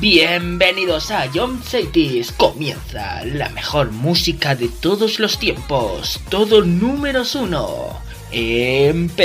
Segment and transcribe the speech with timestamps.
[0.00, 2.32] Bienvenidos a John Cities.
[2.32, 6.20] Comienza la mejor música de todos los tiempos.
[6.30, 8.00] Todo números uno.
[8.30, 9.18] Empezamos.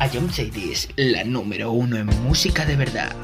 [0.00, 3.14] A John Cities, la número uno en música de verdad.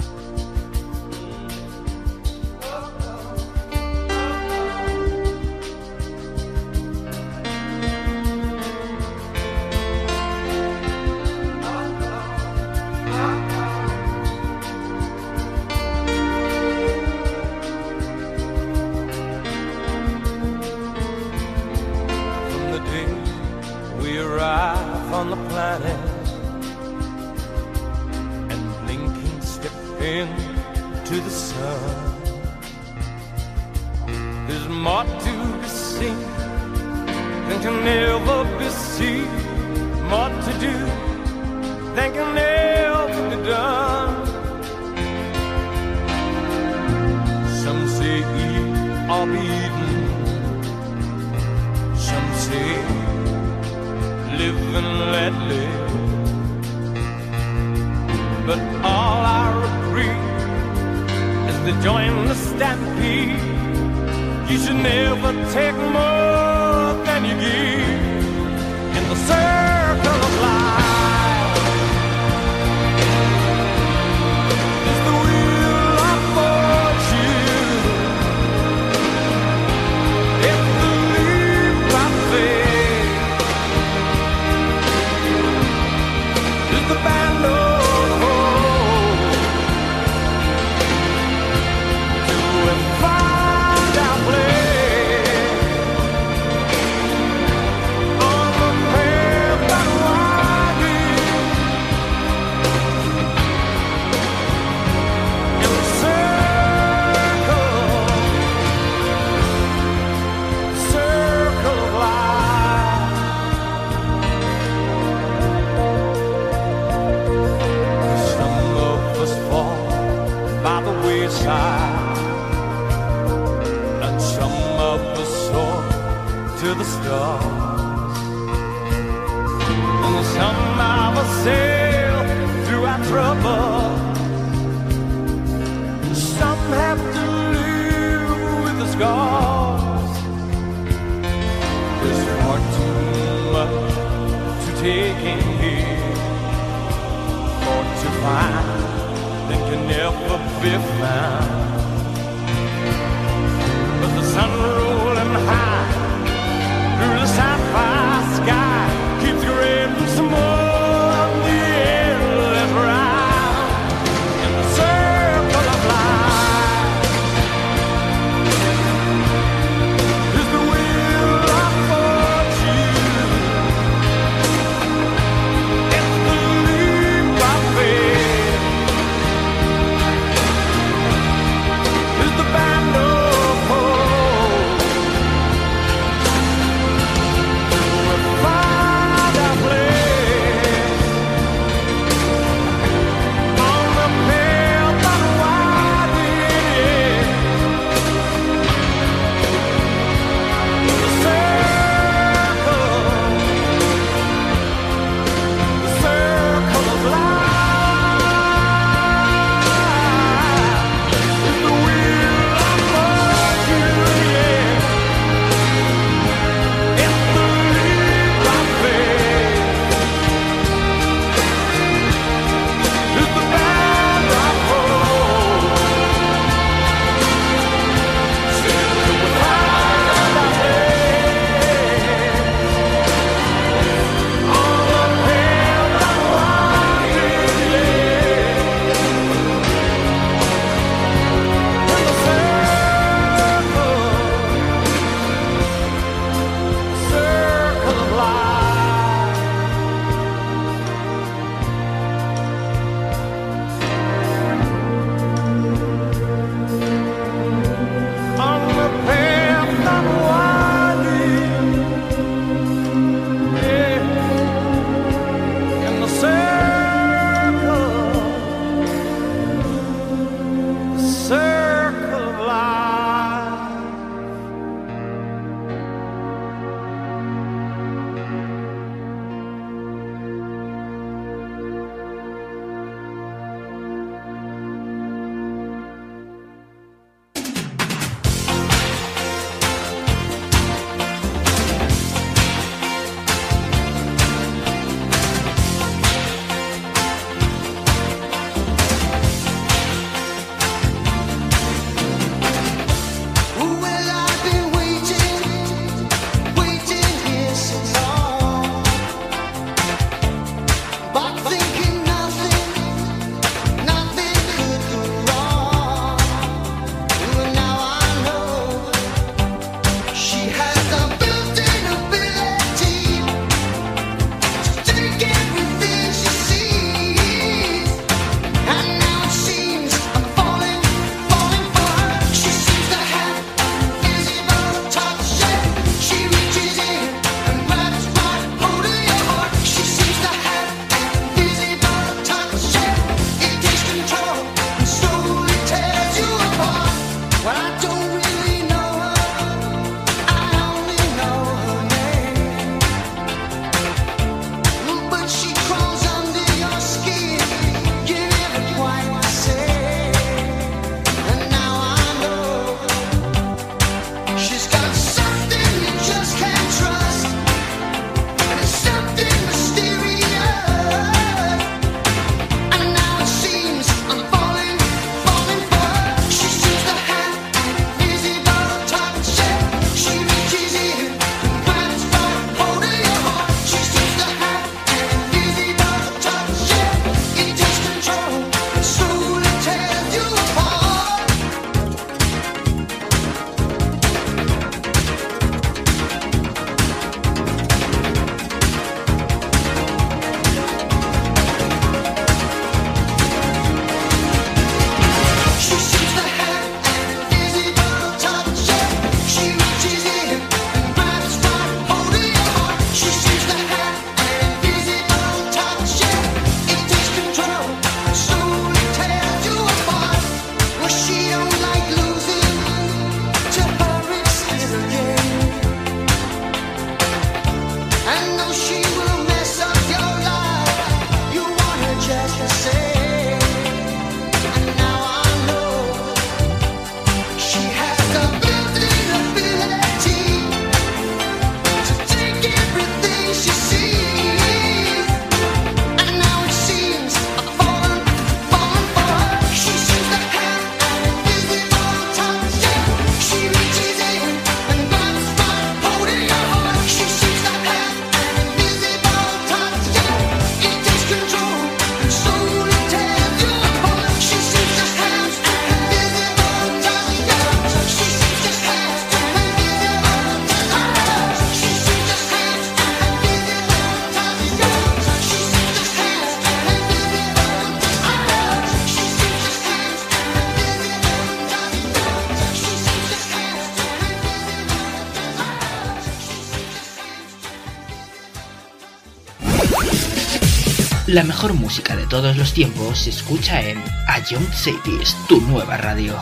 [491.16, 495.78] La mejor música de todos los tiempos se escucha en A Young Cities, tu nueva
[495.78, 496.14] radio.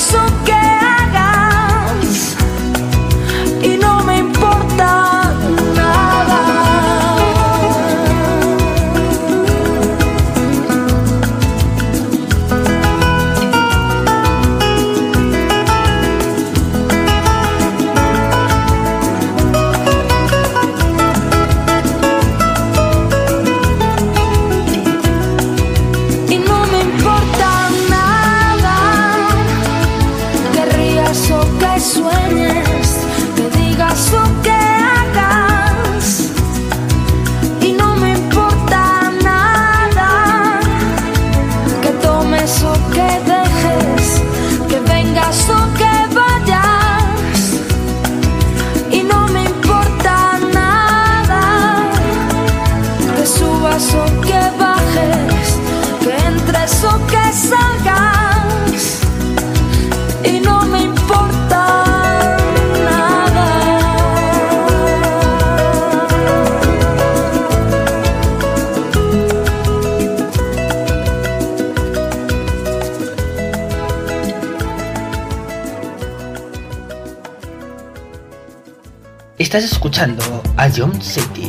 [0.00, 0.59] so good.
[79.50, 80.22] Estás escuchando
[80.56, 81.39] a John City.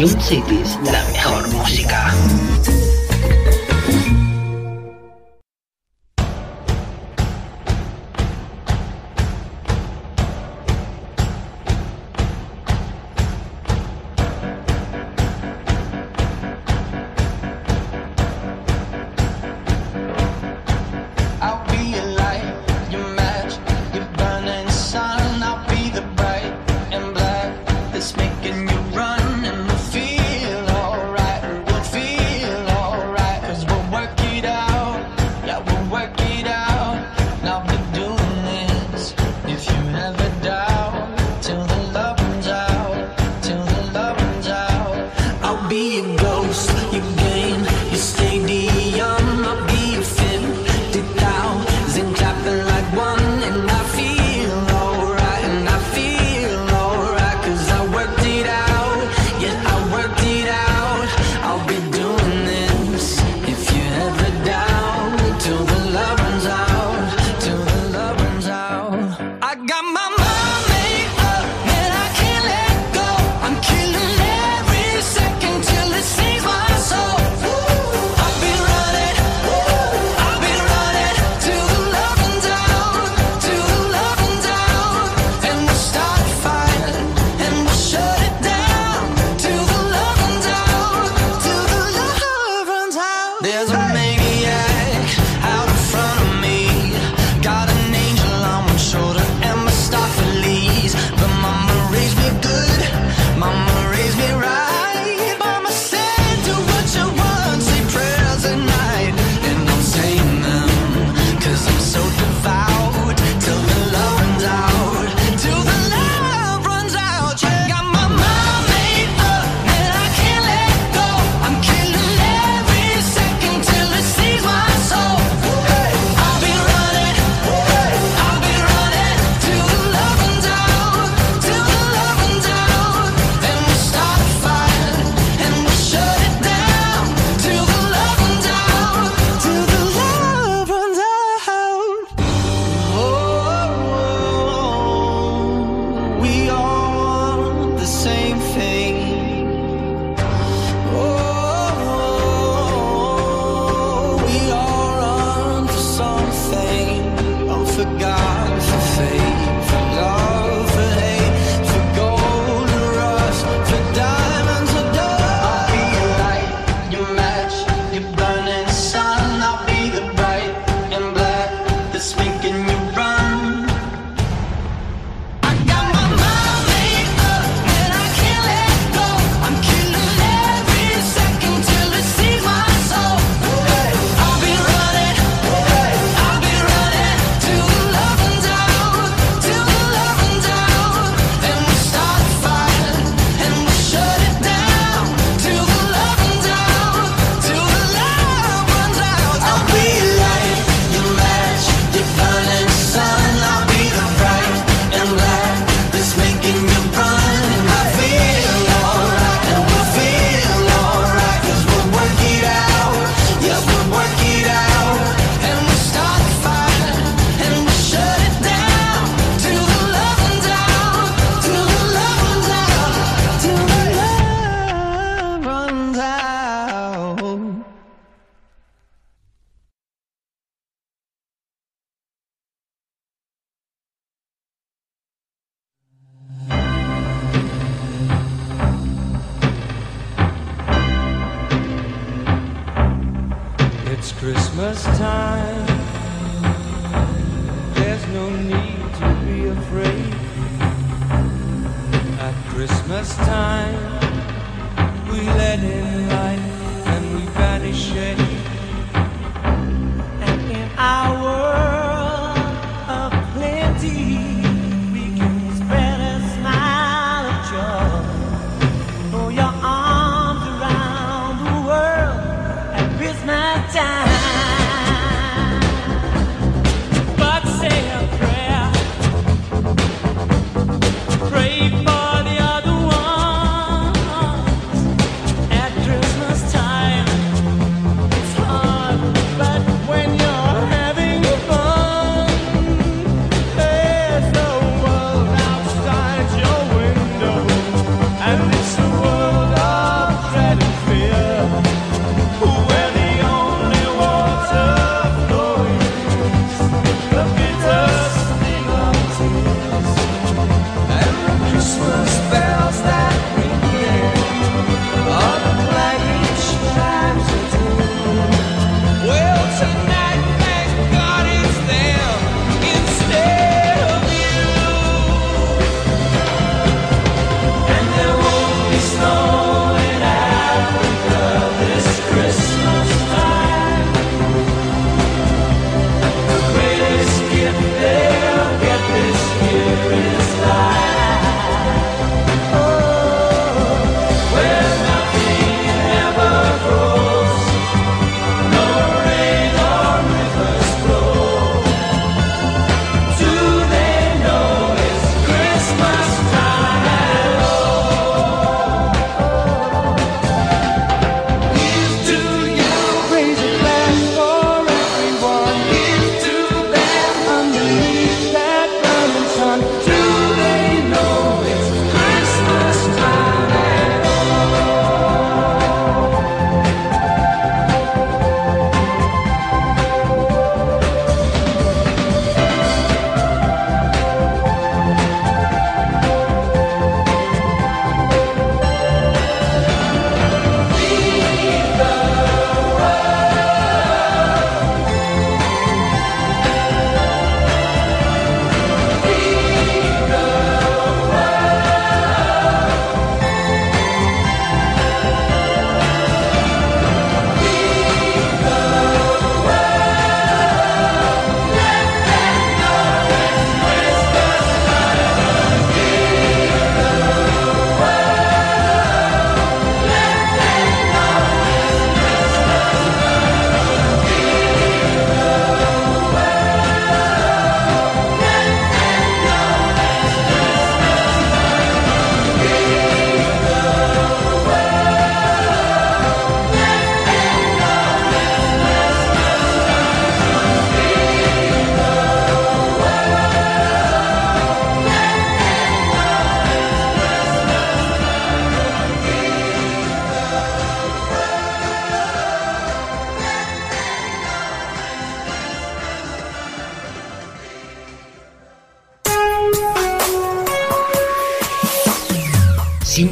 [0.00, 2.10] Ion Cities, la mejor música.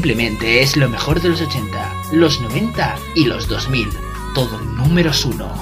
[0.09, 3.91] Simplemente es lo mejor de los 80, los 90 y los 2000.
[4.35, 5.55] Todo números uno.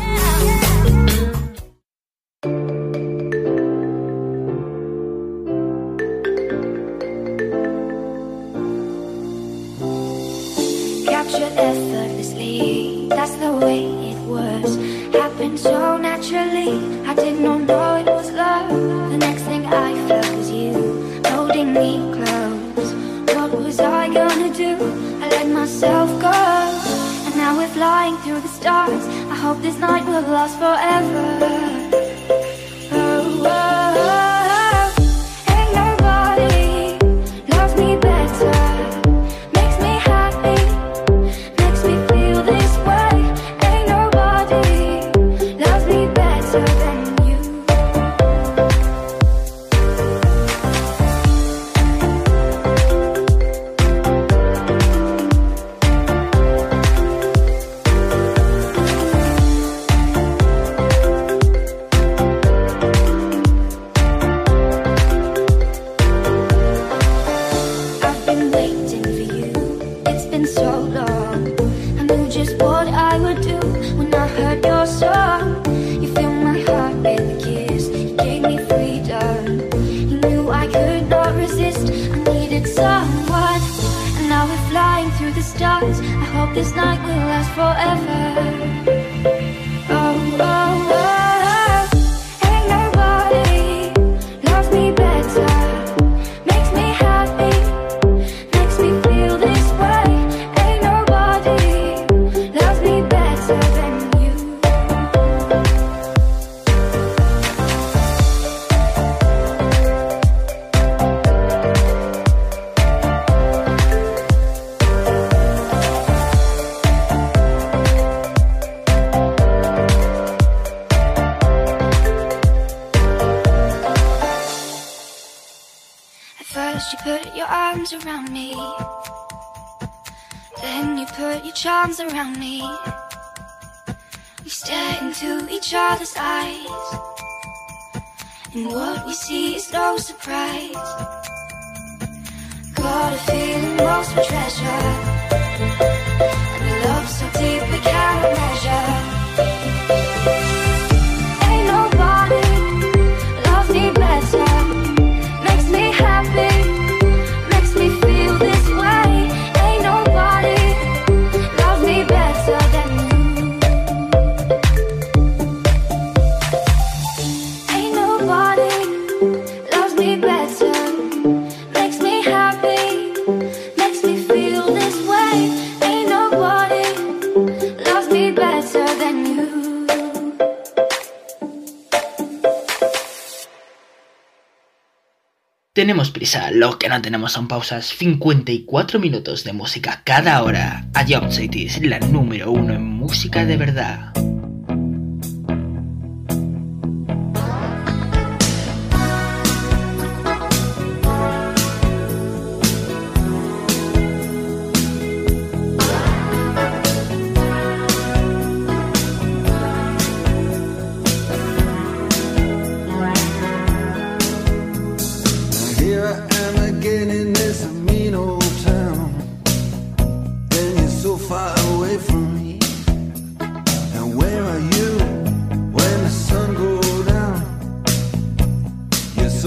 [186.86, 190.86] Ya no tenemos son pausas 54 minutos de música cada hora.
[190.94, 194.05] A Jump City es la número uno en música de verdad.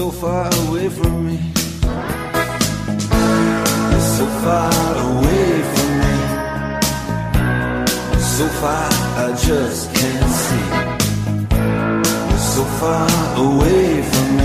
[0.00, 1.38] so far away from me.
[4.16, 6.16] So far away from me.
[8.34, 8.88] So far
[9.24, 10.68] I just can't see.
[12.54, 13.10] So far
[13.44, 14.39] away from me.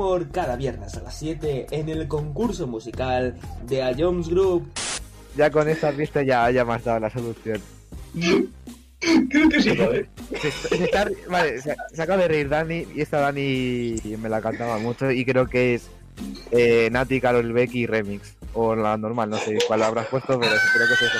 [0.00, 3.36] Humor cada viernes a las 7 en el concurso musical
[3.66, 4.70] de A Jones Group.
[5.36, 7.60] Ya con esta pista ya, ya me has dado la solución.
[9.30, 10.08] Creo que sí, joder.
[10.40, 14.40] Se, se está- vale, se, se acaba de reír Dani y esta Dani me la
[14.40, 15.88] cantaba mucho y creo que es
[16.50, 18.36] eh, Nati, Carol Becky Remix.
[18.54, 21.18] O la normal, no sé cuál habrás puesto, pero creo que es eso.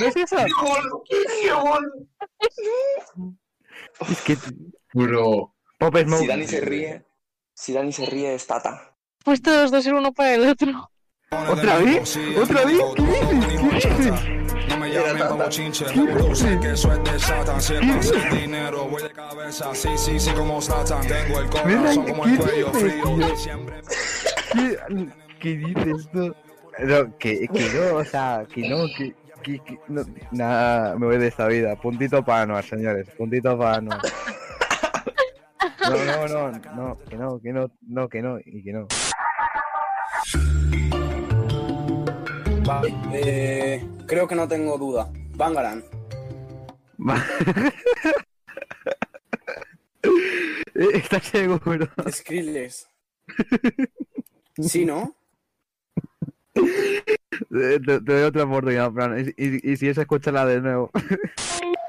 [0.00, 0.36] ¿No es eso?
[4.08, 4.36] Es que
[4.92, 5.54] Bro.
[5.78, 6.20] Pop Smoke.
[6.22, 7.02] Si Dani se ríe,
[7.64, 8.94] si Dani se ríe es Tata.
[9.24, 10.90] Pues todos dos ser uno para el otro.
[11.30, 12.18] ¿Otra vez?
[12.36, 12.78] ¿Otra vez?
[12.94, 13.82] ¿Qué dices?
[13.82, 14.68] ¿Qué dices?
[14.68, 17.62] No me llamen como chinche, sé que eso es de Satan.
[17.62, 19.74] Si es para hacer dinero, voy de cabeza.
[19.74, 21.06] Sí, sí, sí, como Satan.
[21.06, 23.36] Tengo el corazón como el cuello frío.
[23.36, 23.80] Siempre
[24.52, 24.78] ¿Qué,
[25.40, 26.34] qué dices tú?
[26.80, 31.16] No, que, que no, o sea, que no, que, que, que no, nada, me voy
[31.16, 31.76] de esta vida.
[31.76, 34.02] Puntito para Anuar, señores, puntito para Anuar.
[35.80, 38.86] No, no, no, no, que no, que no, no, que no, y que no.
[42.66, 45.10] Vale, eh, creo que no tengo duda.
[45.36, 45.84] Bangaran.
[50.74, 51.86] ¿Estás seguro?
[52.10, 52.88] Skrillex.
[54.58, 55.14] Sí, ¿no?
[57.50, 60.90] Eh, Te, te doy otra oportunidad, Fran, y, y, y si es, escúchala de nuevo.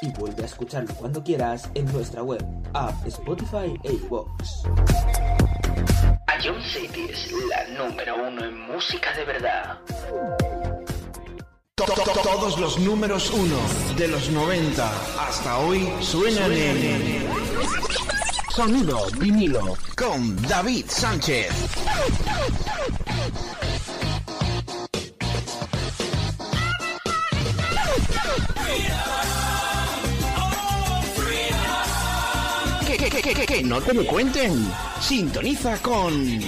[0.00, 4.62] Y vuelve a escucharlo cuando quieras en nuestra web, app, Spotify e iVoox.
[6.44, 9.78] Ion City es la número uno en música de verdad.
[11.74, 13.56] To- to- to- Todos los números uno
[13.96, 14.88] de los 90
[15.28, 17.26] hasta hoy suenan en
[18.54, 21.48] Sonido vinilo con David Sánchez.
[32.88, 34.66] Que, que, que, que, que no te lo cuenten.
[34.98, 36.40] Sintoniza con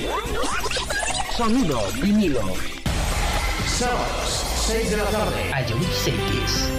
[1.37, 2.41] Sonido vinilo.
[3.67, 5.51] Sábados, 6 de la tarde.
[5.69, 6.71] Ion Cities.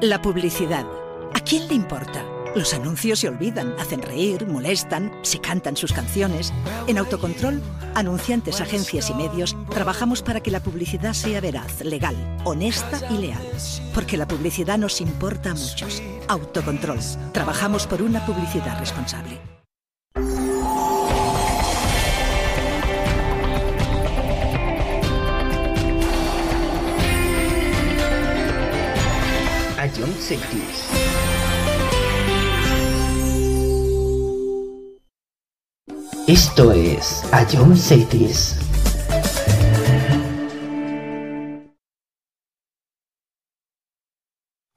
[0.00, 0.86] La publicidad.
[1.34, 2.24] ¿A quién le importa?
[2.54, 6.52] Los anuncios se olvidan, hacen reír, molestan, se cantan sus canciones.
[6.86, 7.62] En Autocontrol,
[7.94, 12.14] anunciantes, agencias y medios, trabajamos para que la publicidad sea veraz, legal,
[12.44, 13.42] honesta y leal.
[13.94, 16.02] Porque la publicidad nos importa a muchos.
[16.28, 16.98] Autocontrol.
[17.32, 19.40] Trabajamos por una publicidad responsable.
[36.28, 37.24] Esto es
[37.76, 38.71] Cities.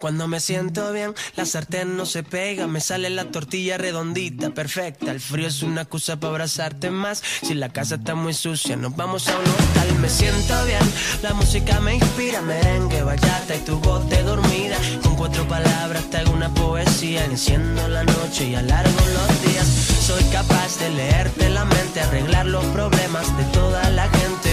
[0.05, 5.09] Cuando me siento bien, la sartén no se pega, me sale la tortilla redondita, perfecta.
[5.09, 7.23] El frío es una excusa para abrazarte más.
[7.41, 9.95] Si la casa está muy sucia, nos vamos a un hotel.
[9.99, 10.83] Me siento bien,
[11.23, 14.77] la música me inspira, merengue, bachata y tu voz de dormida.
[15.01, 19.65] Con cuatro palabras te hago una poesía, enciendo la noche y alargo los días.
[20.05, 24.44] Soy capaz de leerte la mente, arreglar los problemas de toda la gente.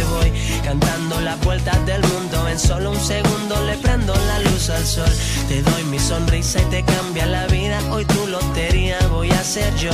[0.72, 5.12] Cantando las vueltas del mundo, en solo un segundo le prendo la luz al sol.
[5.46, 7.78] Te doy mi sonrisa y te cambia la vida.
[7.90, 9.90] Hoy tu lotería voy a ser yo.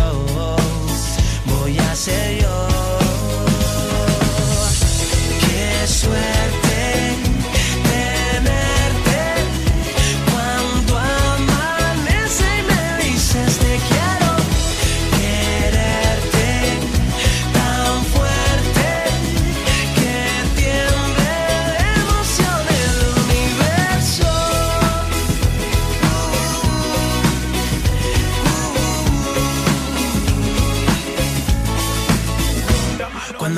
[1.46, 2.68] Voy a ser yo.
[5.40, 6.38] Qué suerte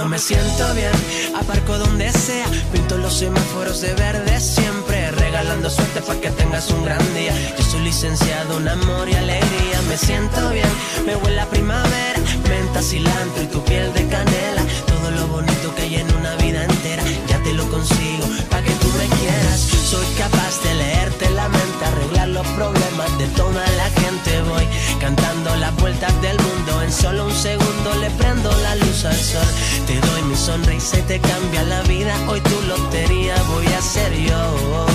[0.01, 0.93] Cuando me siento bien,
[1.39, 6.87] aparco donde sea, pinto los semáforos de verde siempre, regalando suerte para que tengas un
[6.87, 7.35] gran día.
[7.59, 10.71] Yo soy licenciado en amor y alegría, me siento bien,
[11.05, 15.83] me huele a primavera, menta, cilantro y tu piel de canela, todo lo bonito que
[15.83, 19.61] hay en una vida entera, ya te lo consigo, para que tú me quieras.
[19.61, 24.67] Soy capaz de leerte la mente, arreglar los problemas de toda la gente, voy
[24.99, 29.47] cantando las vueltas del mundo, en solo un segundo le prendo la luz al sol.
[29.87, 32.15] Te doy mi sonrisa y te cambia la vida.
[32.29, 34.87] Hoy tu lotería voy a ser yo.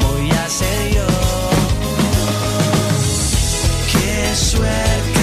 [0.00, 1.06] Voy a ser yo.
[3.92, 5.21] Qué suerte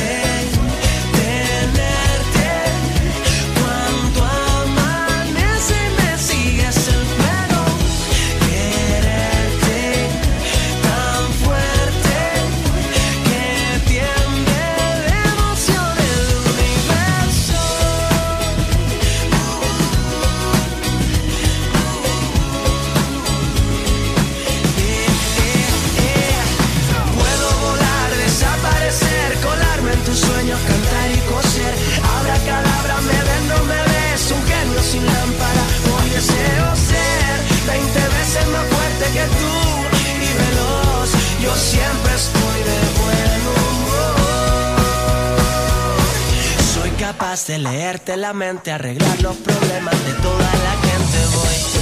[47.19, 51.35] capaz de leerte la mente, arreglar los problemas de toda la gente.
[51.35, 51.78] Voy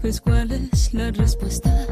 [0.00, 1.87] Pues ¿cuál es la respuesta?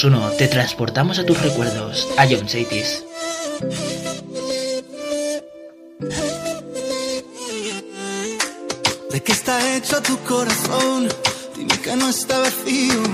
[0.00, 3.02] Plus 1 te transportamos a tus recuerdos, a John Saitis.
[9.10, 11.08] ¿De qué está hecho tu corazón?
[11.56, 13.07] Dime que no está vacío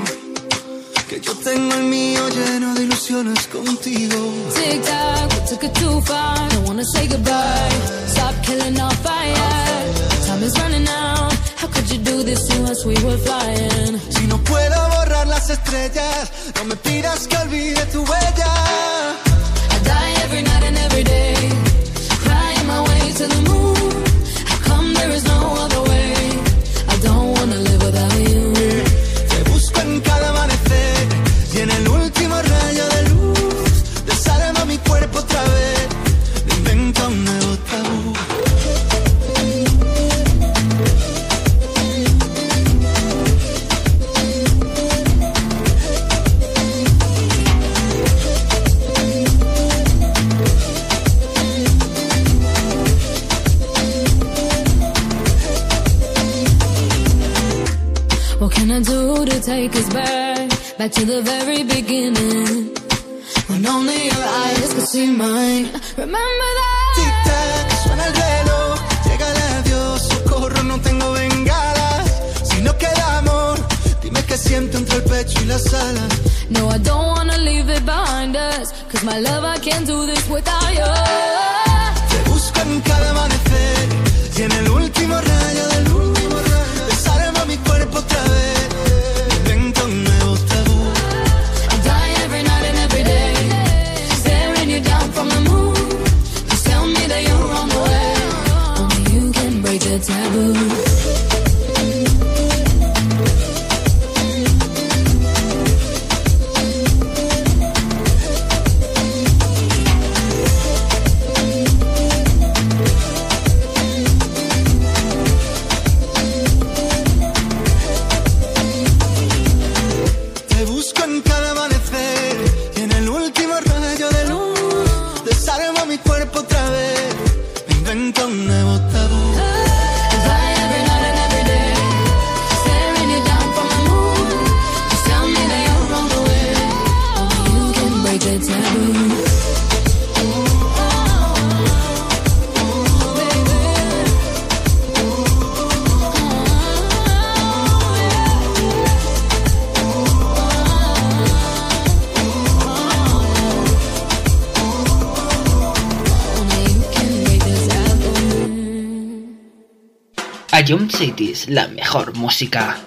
[160.94, 162.78] Cities, la mejor música.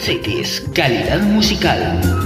[0.00, 2.17] Cities, calidad musical.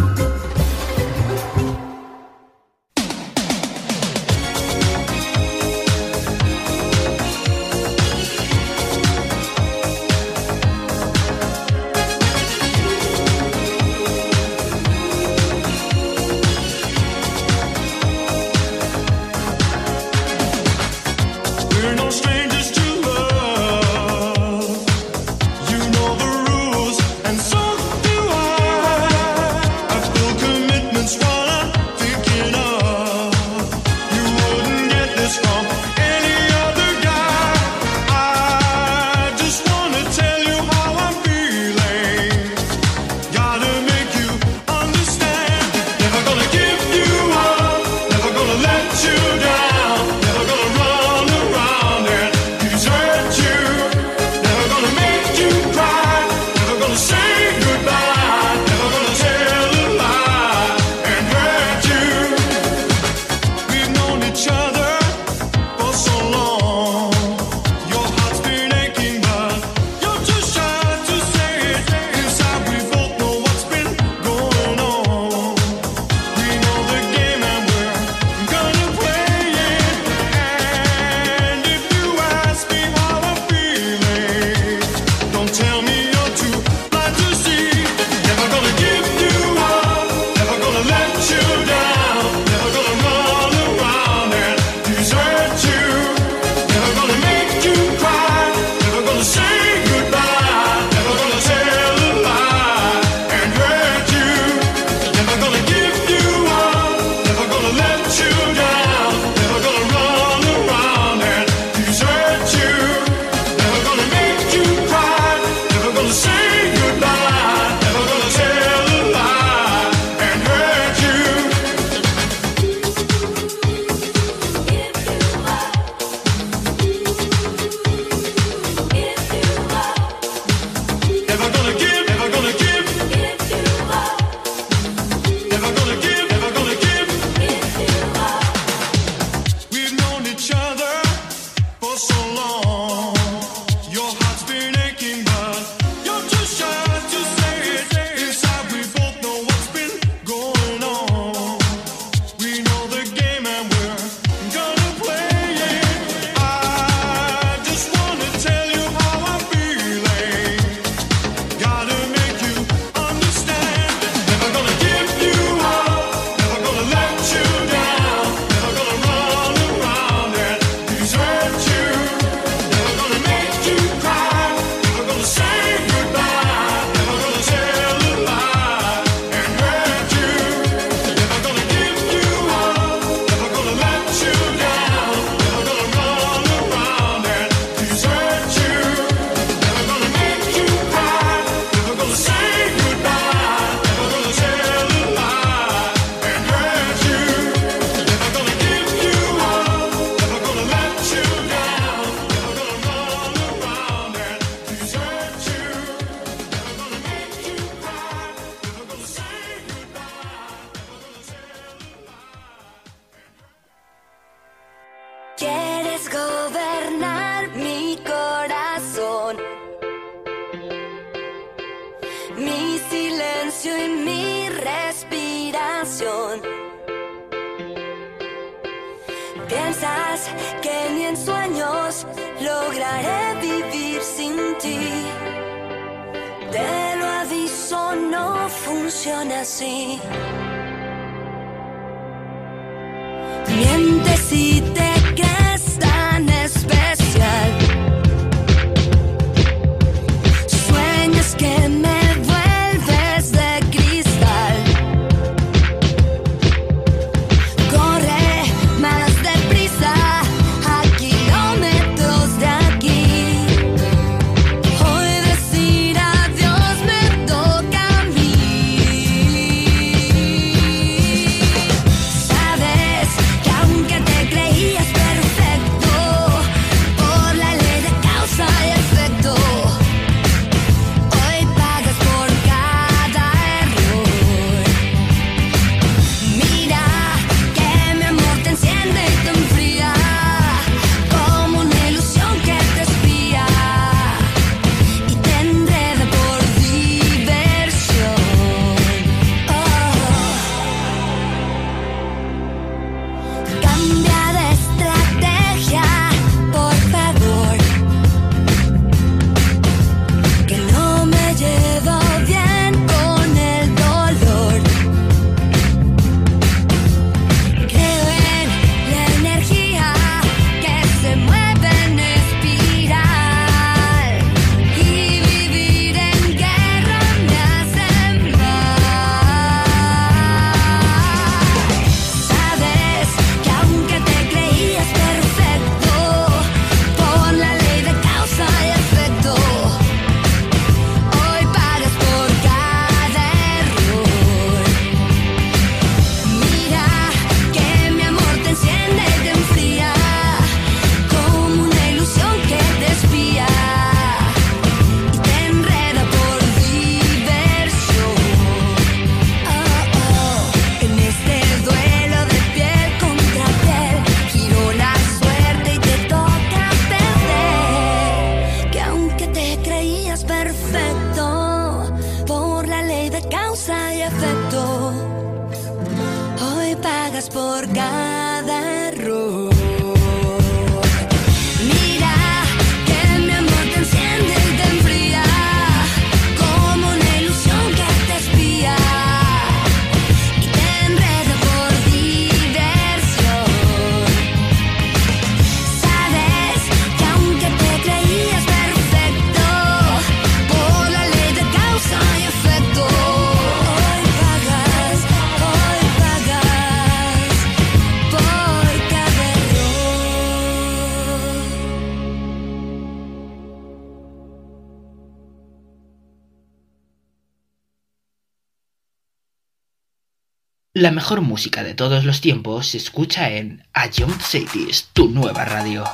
[420.83, 425.45] La mejor música de todos los tiempos se escucha en A Young Cities, tu nueva
[425.45, 425.85] radio.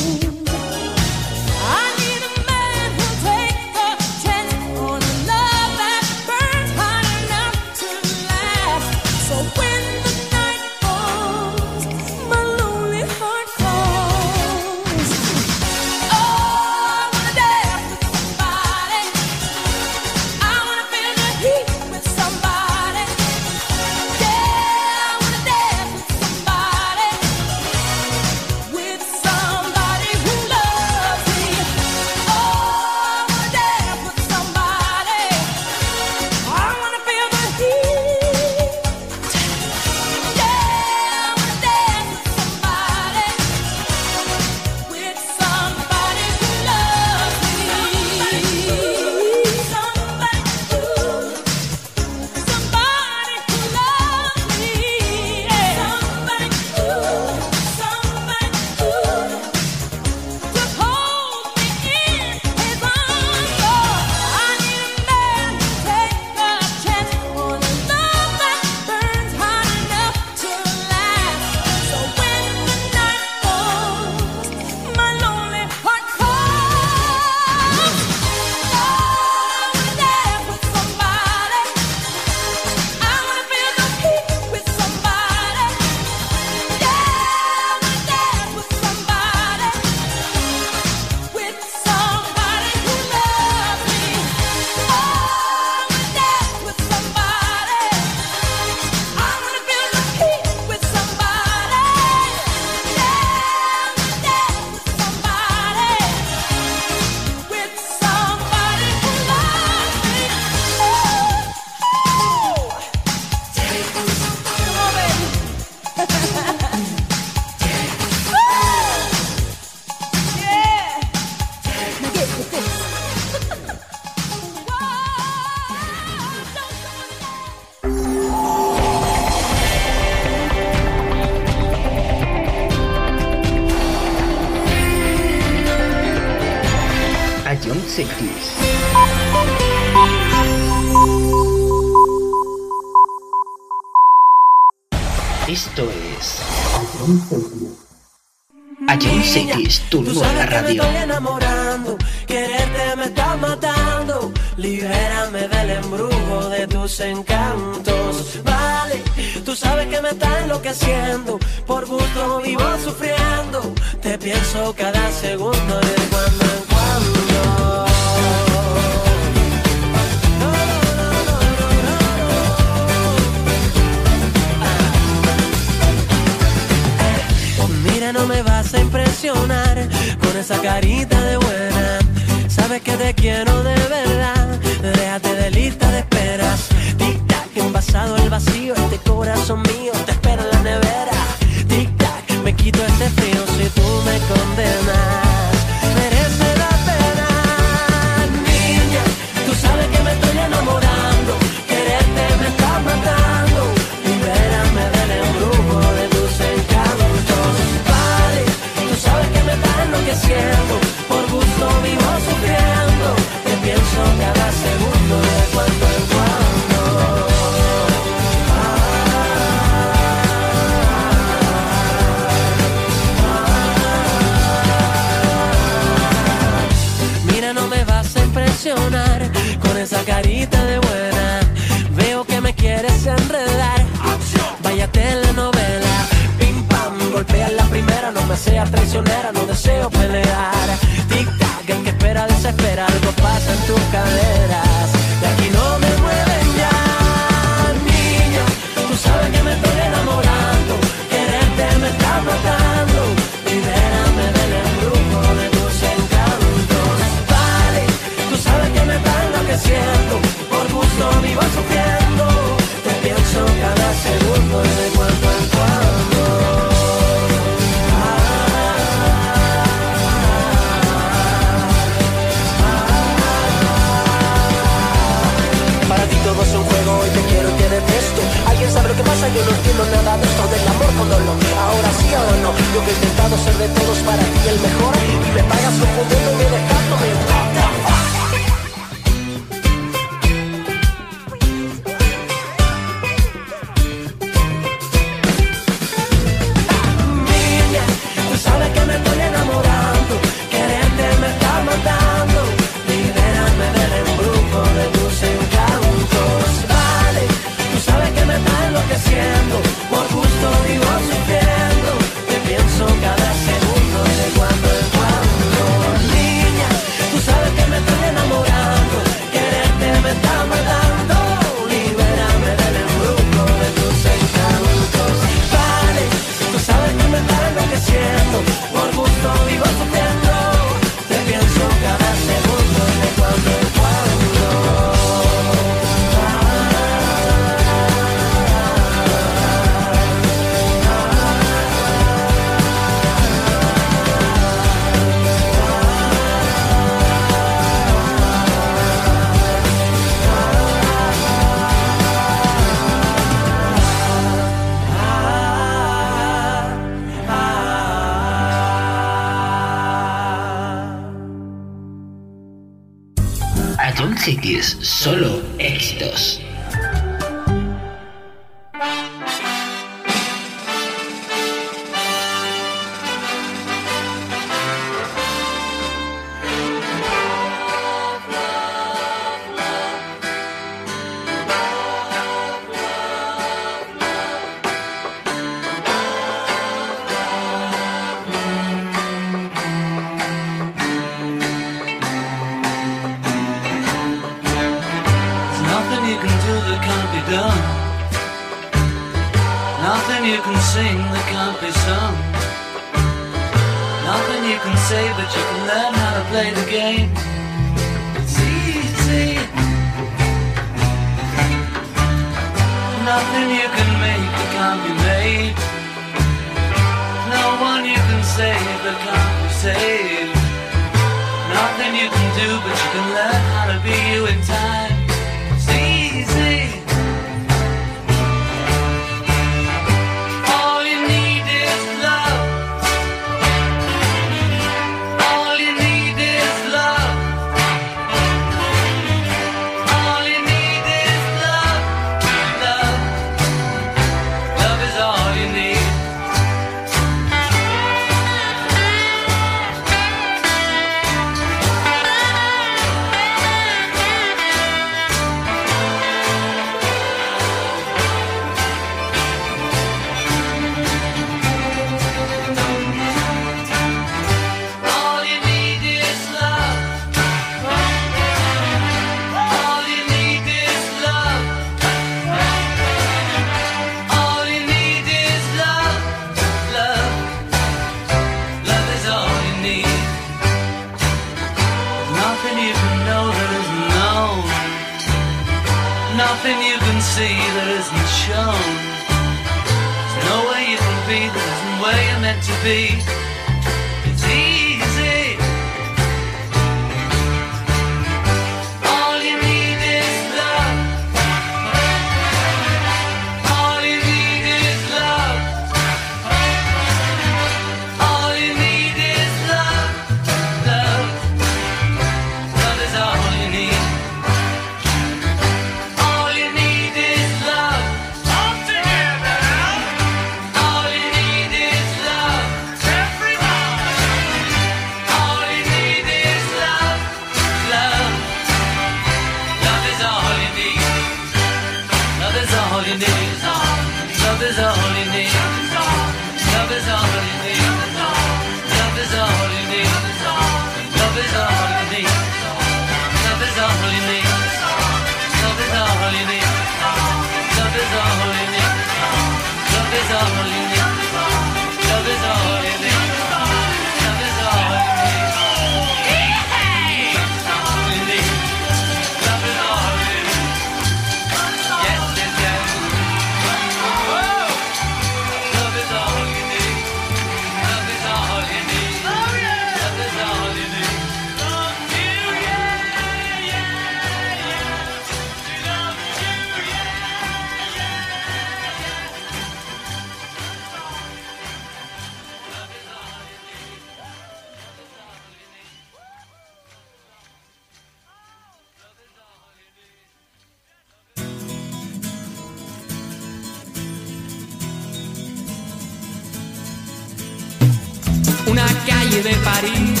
[599.22, 600.00] De París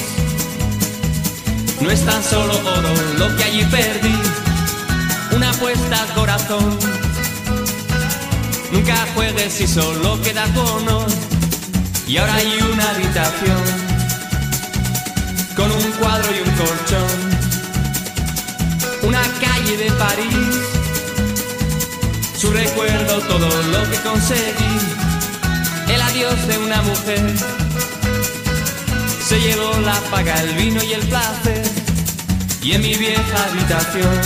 [1.80, 4.14] no es tan solo oro lo que allí perdí.
[5.36, 6.78] Una apuesta al corazón.
[8.72, 11.06] Nunca juegues si solo queda honor.
[12.06, 13.62] Y ahora hay una habitación
[15.56, 17.18] con un cuadro y un colchón.
[19.02, 20.56] Una calle de París.
[22.36, 24.78] Su recuerdo, todo lo que conseguí.
[25.88, 27.61] El adiós de una mujer
[29.22, 31.62] se llevó la paga, el vino y el placer.
[32.62, 34.20] Y en mi vieja habitación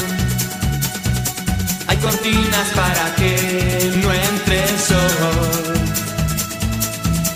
[1.87, 5.75] hay cortinas para que no entre el sol.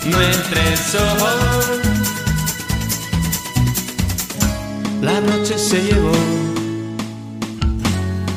[0.05, 1.81] No entre el sol.
[5.01, 6.11] La noche se llevó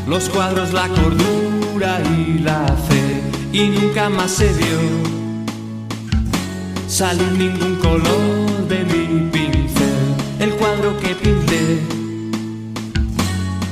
[0.07, 3.23] los cuadros, la cordura y la fe.
[3.53, 5.24] Y nunca más se vio
[6.95, 10.15] salir ningún color de mi pincel.
[10.39, 11.81] El cuadro que pinté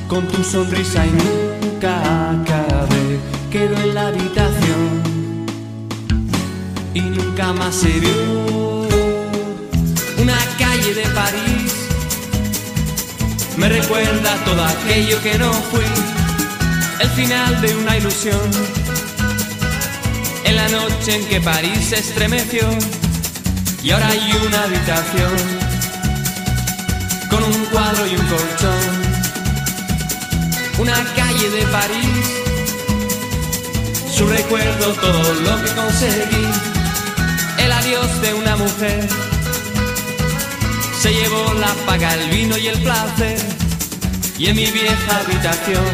[0.09, 3.19] con tu sonrisa y nunca acabé.
[3.49, 4.89] Quedó en la habitación
[6.93, 8.87] y nunca más se vio.
[10.21, 11.73] Una calle de París
[13.55, 15.89] me recuerda todo aquello que no fui.
[16.99, 18.41] El final de una ilusión.
[20.43, 22.67] En la noche en que París se estremeció
[23.83, 25.33] y ahora hay una habitación
[27.29, 29.13] con un cuadro y un colchón.
[30.79, 32.25] Una calle de París,
[34.15, 36.47] su recuerdo, todo lo que conseguí.
[37.57, 39.07] El adiós de una mujer
[40.99, 43.37] se llevó la paga, el vino y el placer.
[44.37, 45.85] Y en mi vieja habitación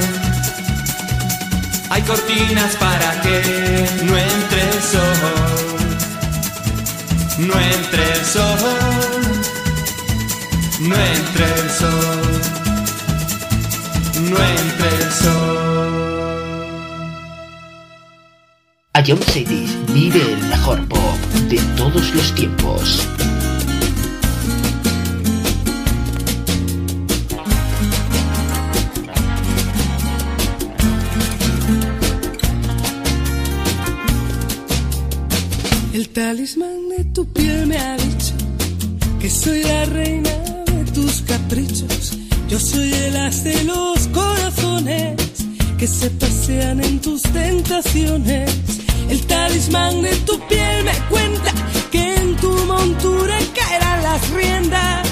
[1.89, 5.68] hay cortinas para que no entre el sol
[7.39, 8.59] no entre el sol,
[10.81, 12.41] no entre el sol,
[14.29, 16.09] no entre el sol.
[18.93, 21.17] A John Cities vive el mejor pop
[21.49, 23.07] de todos los tiempos.
[35.93, 36.78] El talismán
[37.19, 38.33] tu piel me ha dicho
[39.19, 40.29] que soy la reina
[40.71, 42.17] de tus caprichos.
[42.47, 45.17] Yo soy el as de los corazones
[45.77, 48.49] que se pasean en tus tentaciones.
[49.09, 51.51] El talismán de tu piel me cuenta
[51.91, 55.08] que en tu montura caerán las riendas.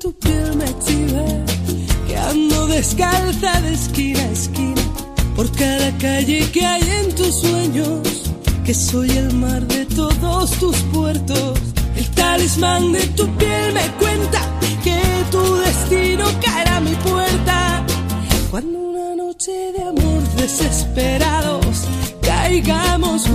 [0.00, 1.24] tu piel me chiva,
[2.06, 4.82] que ando descalza de esquina a esquina,
[5.34, 8.00] por cada calle que hay en tus sueños,
[8.64, 11.58] que soy el mar de todos tus puertos.
[11.96, 14.40] El talismán de tu piel me cuenta
[14.84, 15.00] que
[15.32, 17.84] tu destino caerá a mi puerta.
[18.50, 21.76] Cuando una noche de amor desesperados
[22.22, 23.28] caigamos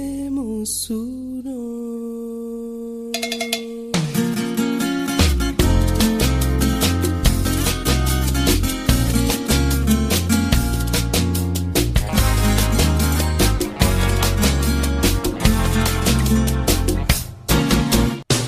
[0.00, 1.60] seremos uno.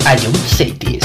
[0.05, 1.02] Ayun Cities.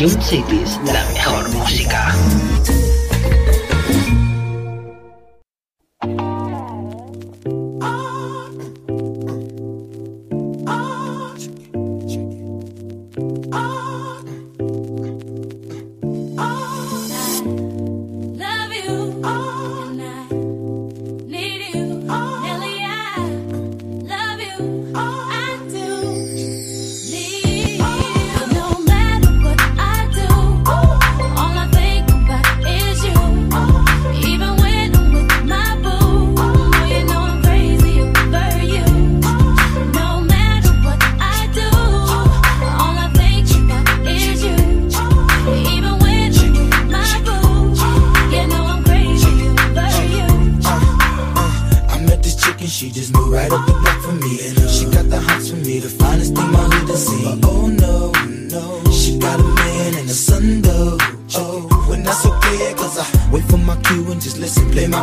[0.00, 2.09] Young Cities, la mejor música.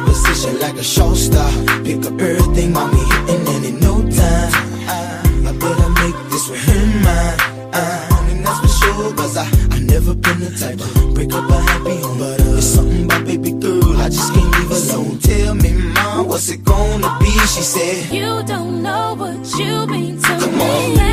[0.08, 1.50] Position like a show star.
[1.84, 4.52] Pick up everything, mommy hitting, and in no time,
[4.96, 5.00] I,
[5.50, 7.38] I better make this with him mine.
[7.74, 11.50] Uh, and that's for sure, cause I, I never been the type to break up
[11.50, 12.20] a happy home.
[12.20, 15.20] But uh, it's something about baby girl, I just can't leave alone.
[15.20, 17.32] Tell me, mom, what's it gonna be?
[17.54, 21.00] She said, You don't know what you mean to Come me.
[21.02, 21.07] on.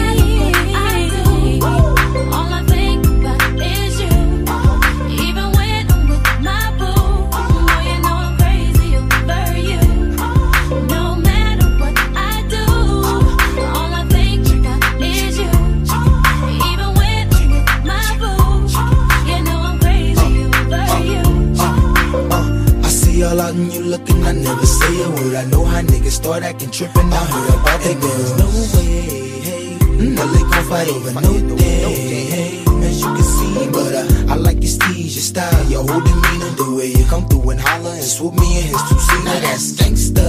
[26.25, 27.13] Start acting tripping.
[27.13, 28.29] I heard about that girl.
[28.41, 29.77] No way, hey.
[30.17, 32.65] No, they gon' fight over no day, hey.
[32.89, 36.53] As you can see, but uh, I like your steez, your style, your whole demeanor,
[36.57, 39.25] the way you come through and holler and swoop me in his two seater.
[39.25, 40.27] Now that's gangsta,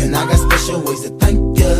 [0.00, 1.72] and I got special ways to thank ya.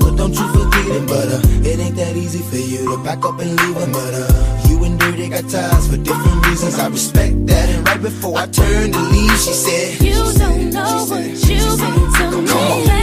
[0.00, 3.26] But don't you forget it, but uh, it ain't that easy for you to back
[3.26, 3.92] up and leave him.
[3.92, 6.78] But uh, you and Dirty got ties for different reasons.
[6.78, 7.68] I respect that.
[7.68, 11.45] And right before I turned to leave, she said, You don't know what
[11.78, 12.95] you mean to me.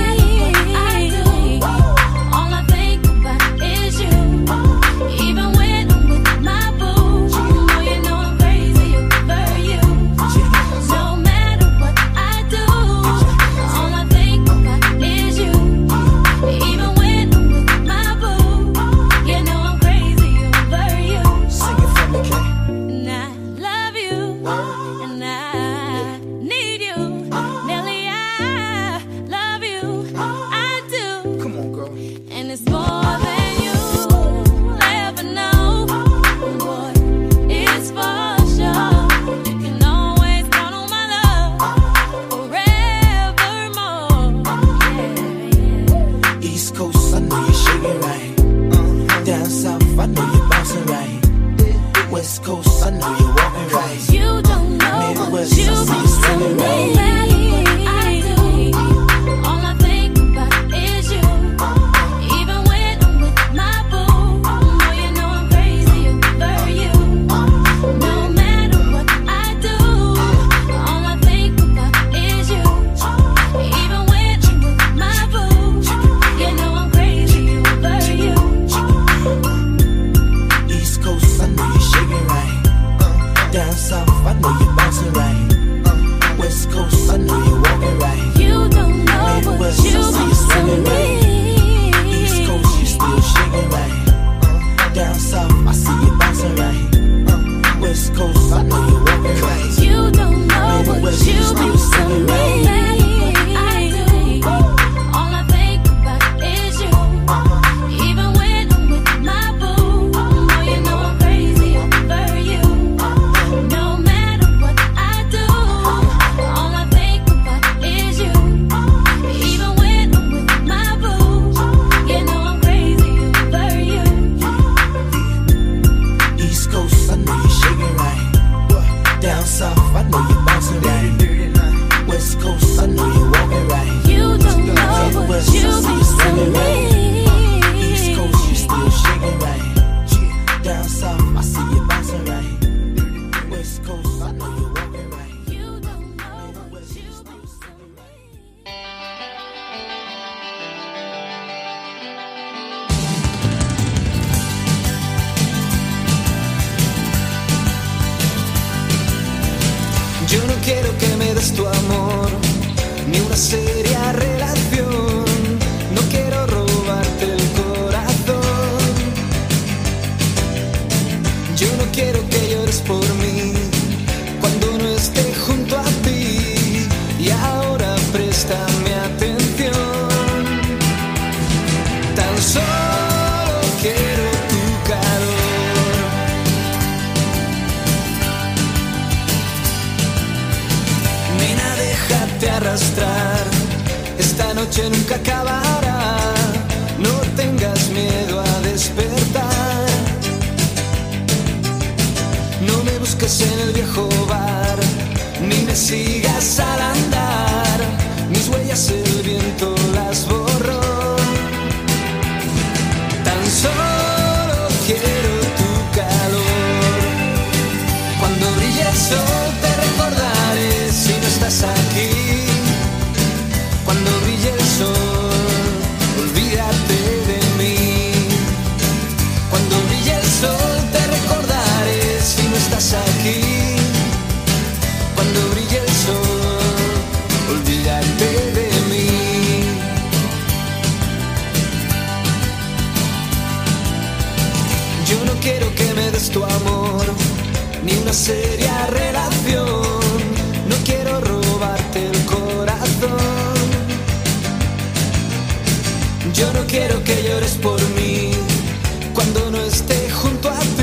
[259.33, 260.82] cuando no esté junto a ti.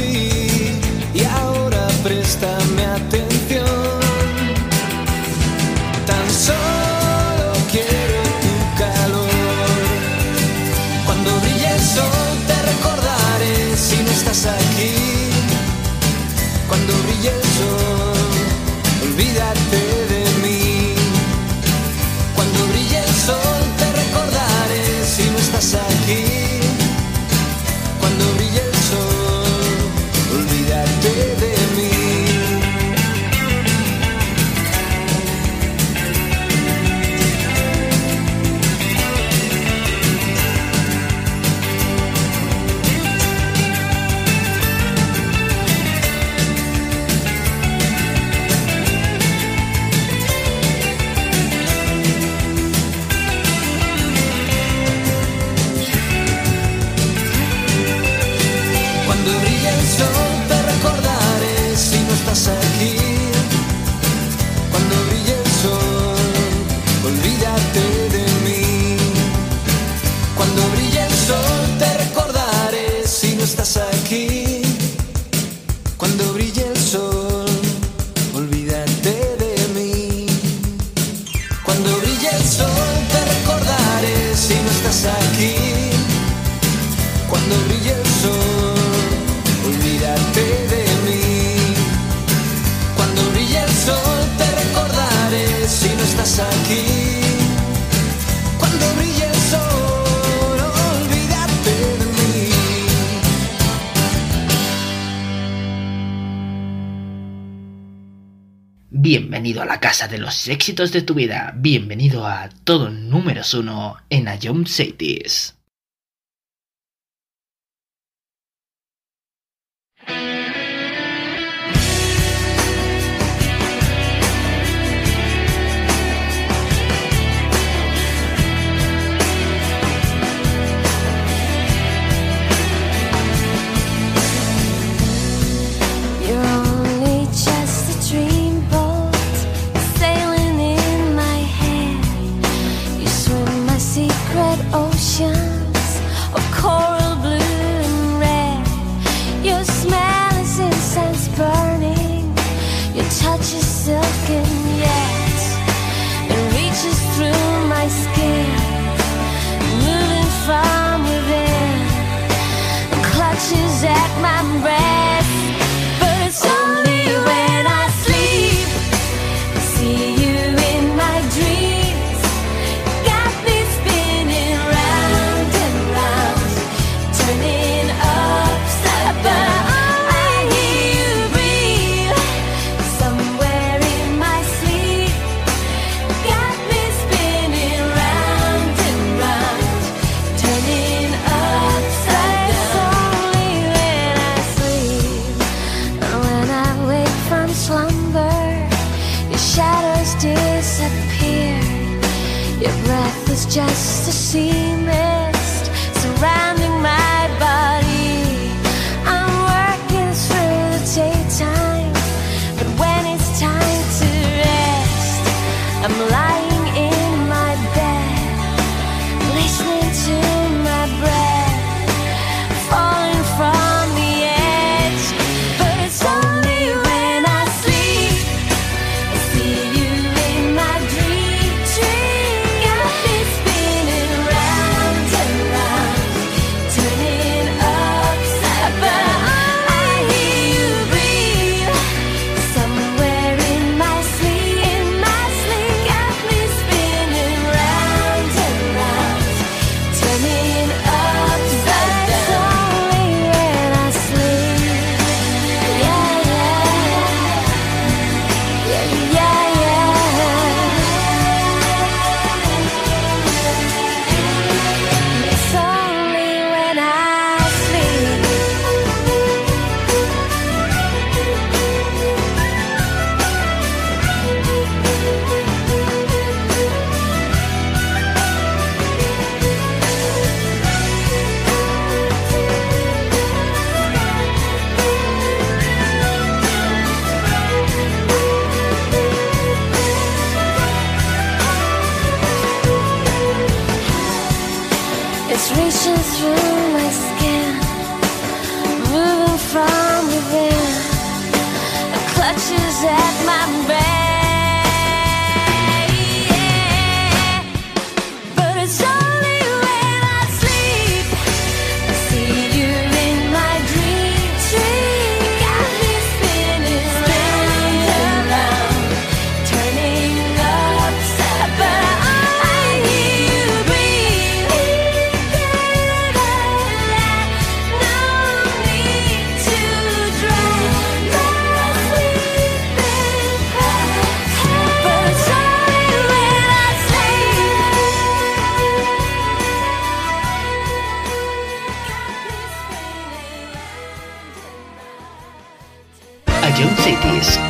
[110.11, 111.55] de los éxitos de tu vida.
[111.57, 115.60] Bienvenido a todo número uno en Ayom Cities.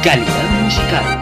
[0.03, 1.20] Calidad musical.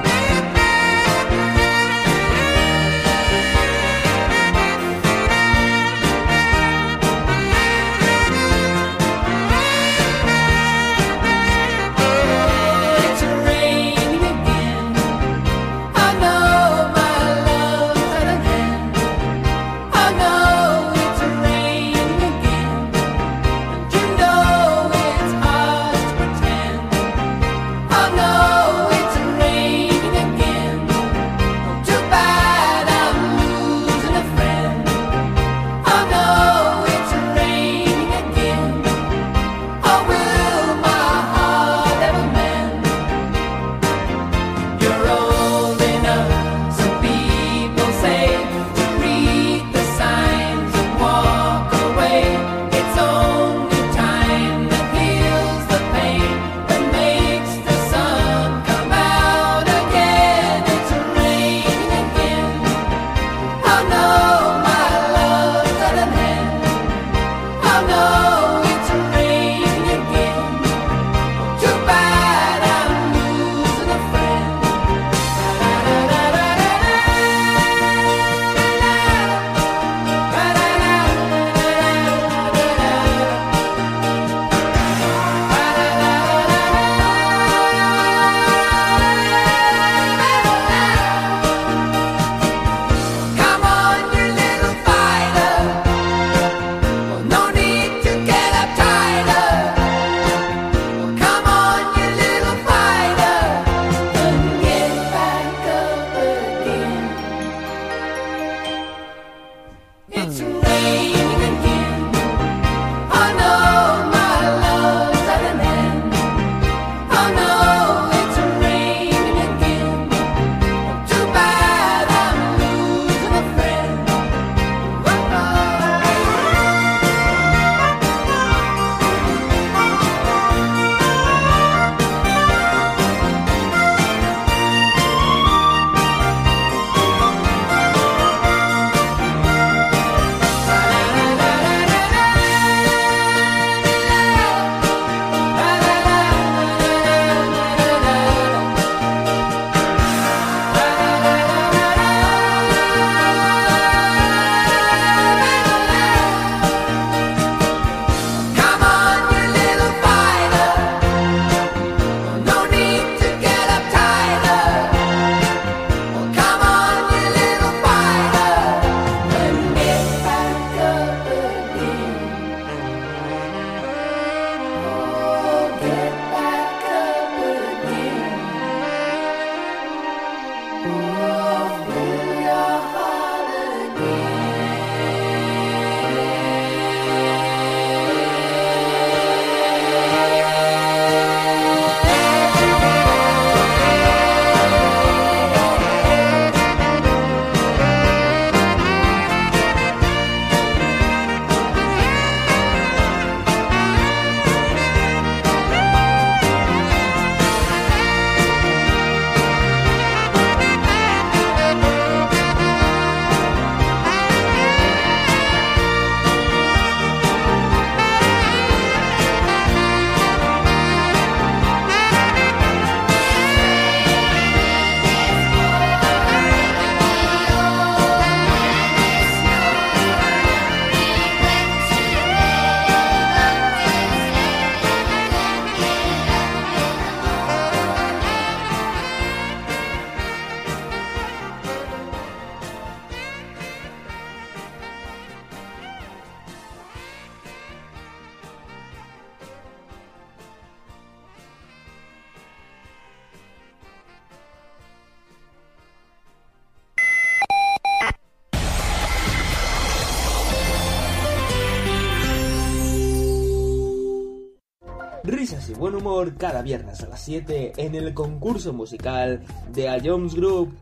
[266.38, 269.42] Cada viernes a las 7 en el concurso musical
[269.72, 270.74] de A Jones Group.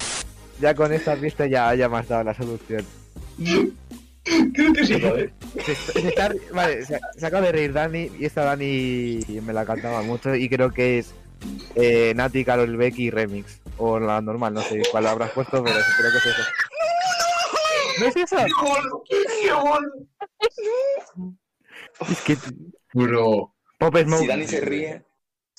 [0.60, 2.84] Ya con esta pista ya, ya me has dado la solución.
[4.54, 5.32] Creo que sí, joder.
[5.64, 9.64] Se, se está- vale, se, se acaba de reír Dani y esta Dani me la
[9.64, 11.14] cantaba mucho y creo que es
[11.74, 13.60] eh, Nati, Carol Becky remix.
[13.78, 16.42] O la normal, no sé cuál habrás puesto, pero creo que es eso.
[18.00, 18.36] ¿No es eso?
[22.10, 22.36] Es que...
[22.94, 23.54] Bro.
[23.78, 24.20] Pop Smoke.
[24.22, 25.02] Si Dani se ríe,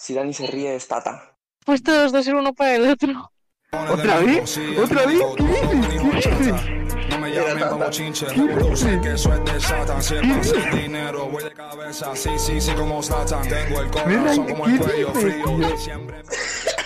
[0.07, 1.35] si Dani se ríe es Tata.
[1.65, 3.29] Pues todos dos uno para el otro.
[3.73, 4.57] ¿Otra vez?
[4.81, 5.19] ¿Otra vez?
[5.35, 6.23] ¿Qué dices?
[6.23, 7.09] ¿Qué dices?
[7.09, 10.01] No me llamen como chinche, sé que eso es de Satan.
[10.01, 12.15] Si es para hacer dinero, voy de cabeza.
[12.15, 13.49] Sí, sí, sí, como Satan.
[13.49, 15.77] Tengo el corazón como el cuello frío.
[15.77, 16.21] Siempre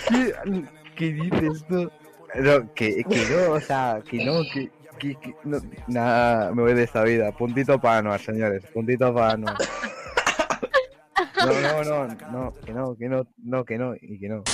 [0.08, 0.34] ¿Qué,
[0.96, 1.88] qué dices tú?
[2.34, 4.68] No, que, que no, o sea, que no, que,
[4.98, 7.30] que, que- no, nada, me voy de esta vida.
[7.30, 9.56] Puntito para Anuar, señores, puntito para Anuar.
[11.44, 14.44] No, no, no, no, que no, que no, no, que no, y que no.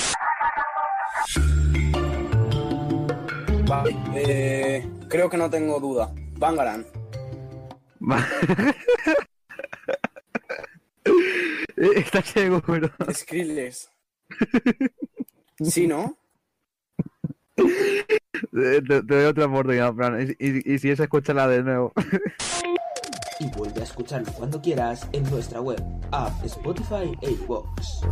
[3.66, 6.10] Vale, eh, creo que no tengo duda.
[6.39, 6.86] Bangaran.
[11.77, 12.90] ¿Estás seguro?
[13.12, 13.90] Skrillex.
[15.62, 16.16] Sí, ¿no?
[18.52, 21.93] Eh, Te, te doy otra oportunidad, Fran, y, y- y si es, escúchala de nuevo.
[23.40, 28.02] Y vuelve a escucharlo cuando quieras en nuestra web, app, Spotify e iVoox.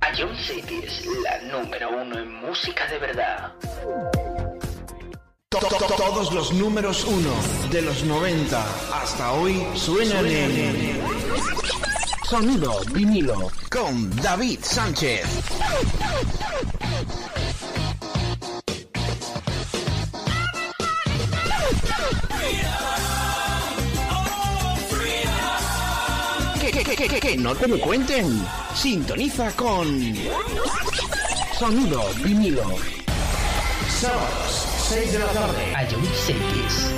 [0.00, 3.52] A John City es la número uno en música de verdad.
[5.48, 7.30] To- to- to- Todos los números uno
[7.70, 8.64] de los 90
[9.02, 11.00] hasta hoy suenan en
[12.28, 15.24] Sonido vinilo con David Sánchez.
[26.96, 28.40] Que, que, que, no te lo cuenten.
[28.72, 30.14] Sintoniza con
[31.58, 32.62] Sonido vinilo.
[33.88, 35.74] Sábados, 6 de la tarde.
[35.74, 36.92] A John Cities.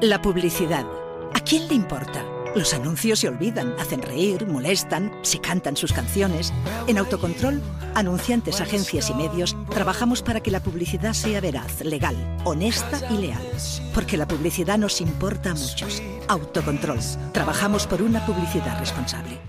[0.00, 0.86] La publicidad.
[1.34, 2.33] ¿A quién le importa?
[2.54, 6.52] Los anuncios se olvidan, hacen reír, molestan, se cantan sus canciones.
[6.86, 7.60] En Autocontrol,
[7.94, 13.42] anunciantes, agencias y medios, trabajamos para que la publicidad sea veraz, legal, honesta y leal.
[13.92, 16.00] Porque la publicidad nos importa a muchos.
[16.28, 17.00] Autocontrol.
[17.32, 19.40] Trabajamos por una publicidad responsable.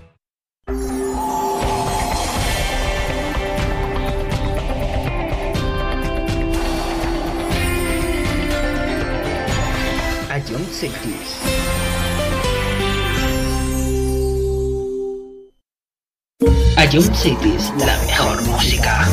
[16.76, 19.08] A John Cities, la mejor música.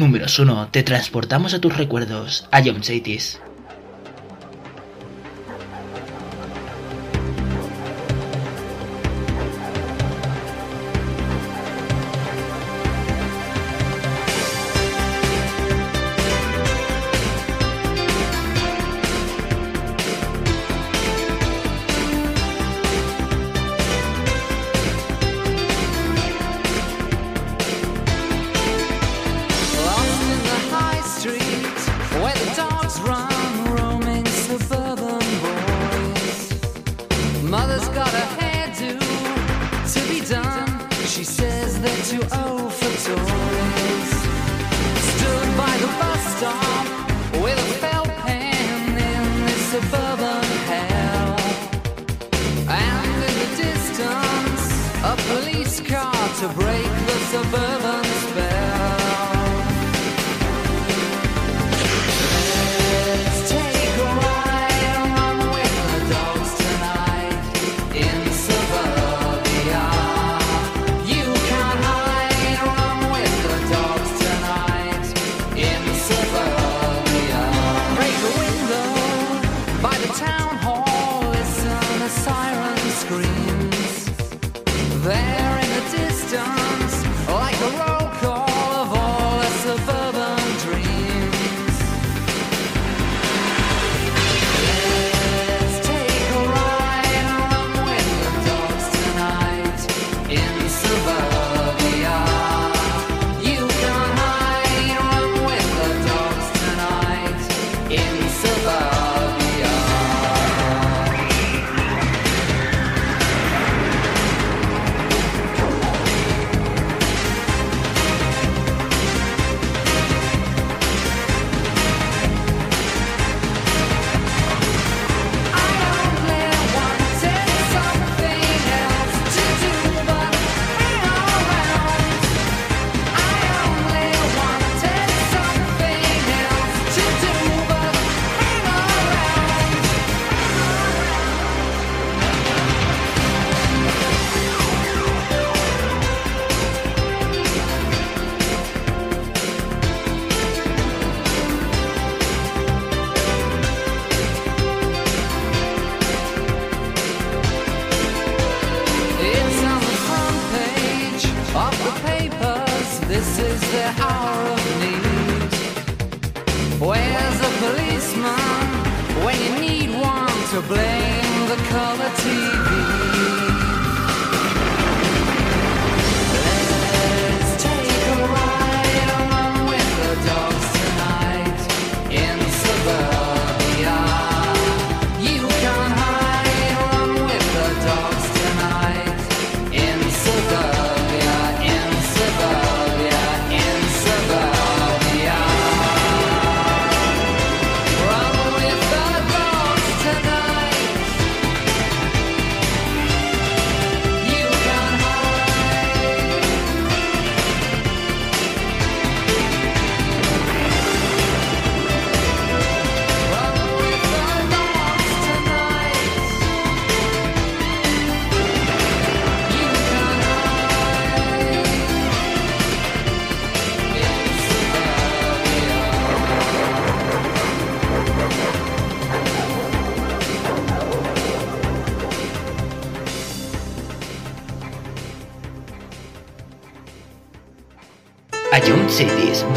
[0.00, 3.40] número uno, te transportamos a tus recuerdos, a John Cities.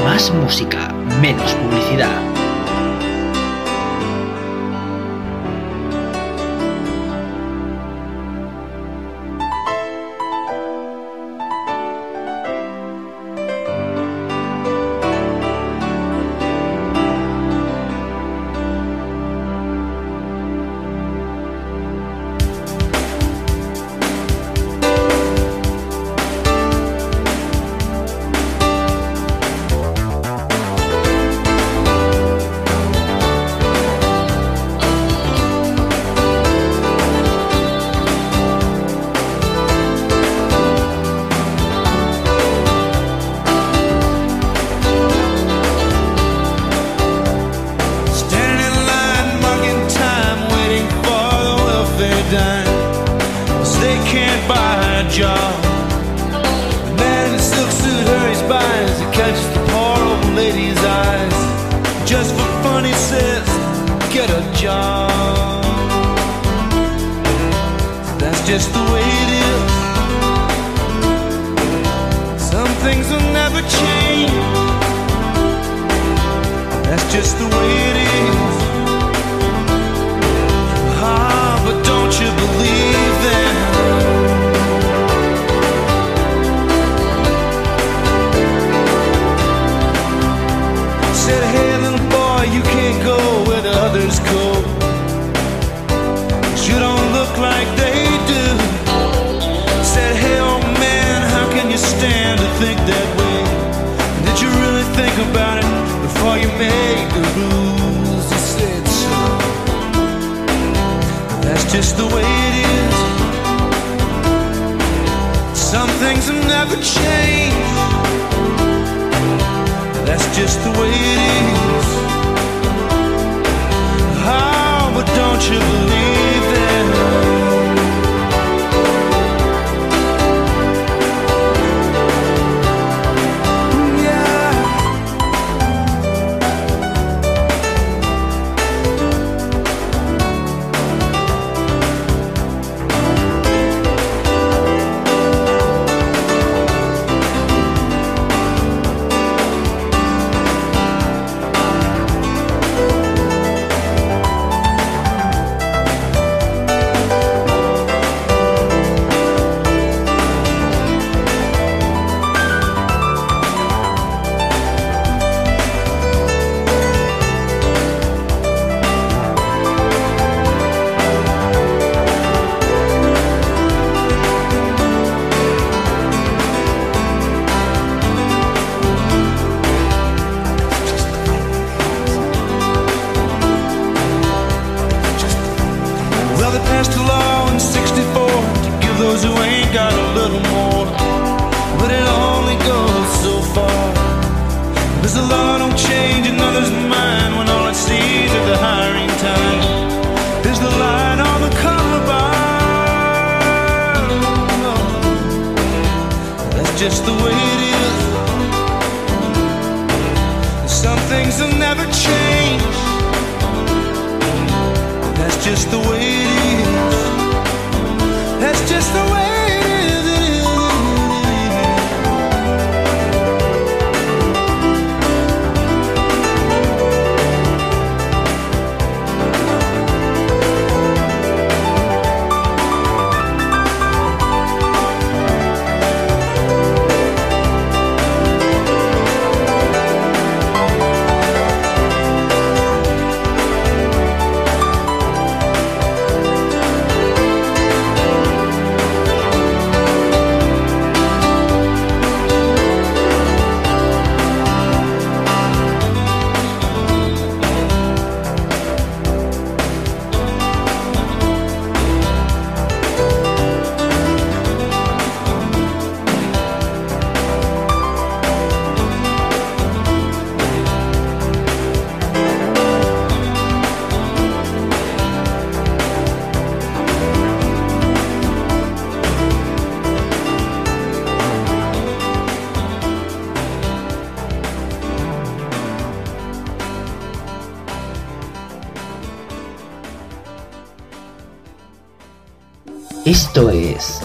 [0.04, 2.33] Más música, menos publicidad.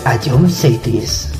[0.08, 1.37] A John Cities.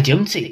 [0.00, 0.49] A John Cities.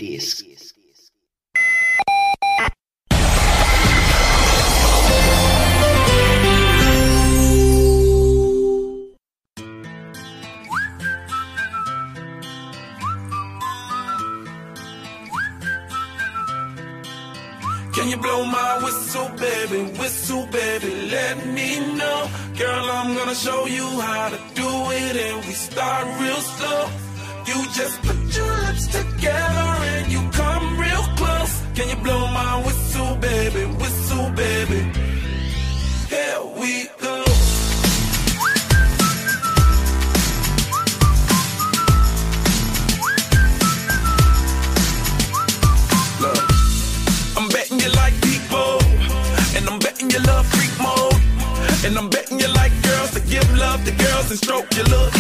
[32.08, 34.80] blow my whistle, baby, whistle, baby.
[36.12, 36.72] Here we
[37.04, 37.16] go.
[46.22, 46.44] Look,
[47.36, 48.78] I'm betting you like people,
[49.56, 51.20] and I'm betting you love freak mode,
[51.84, 55.17] and I'm betting you like girls to give love to girls and stroke your look.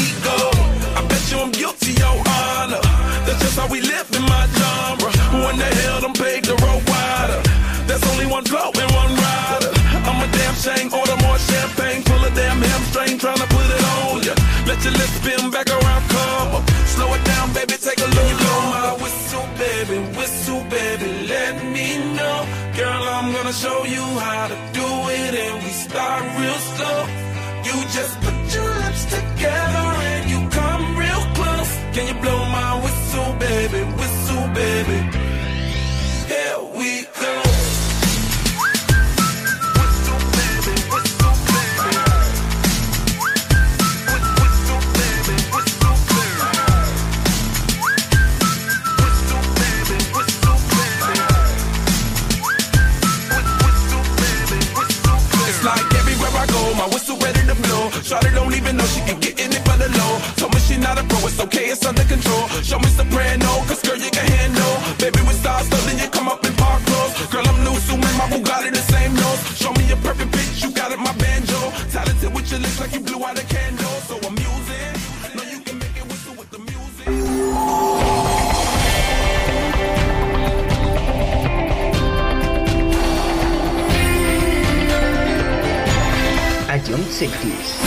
[87.18, 87.77] 60s.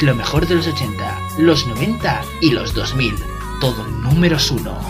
[0.00, 3.16] Lo mejor de los 80, los 90 y los 2000.
[3.60, 4.80] Todo números uno.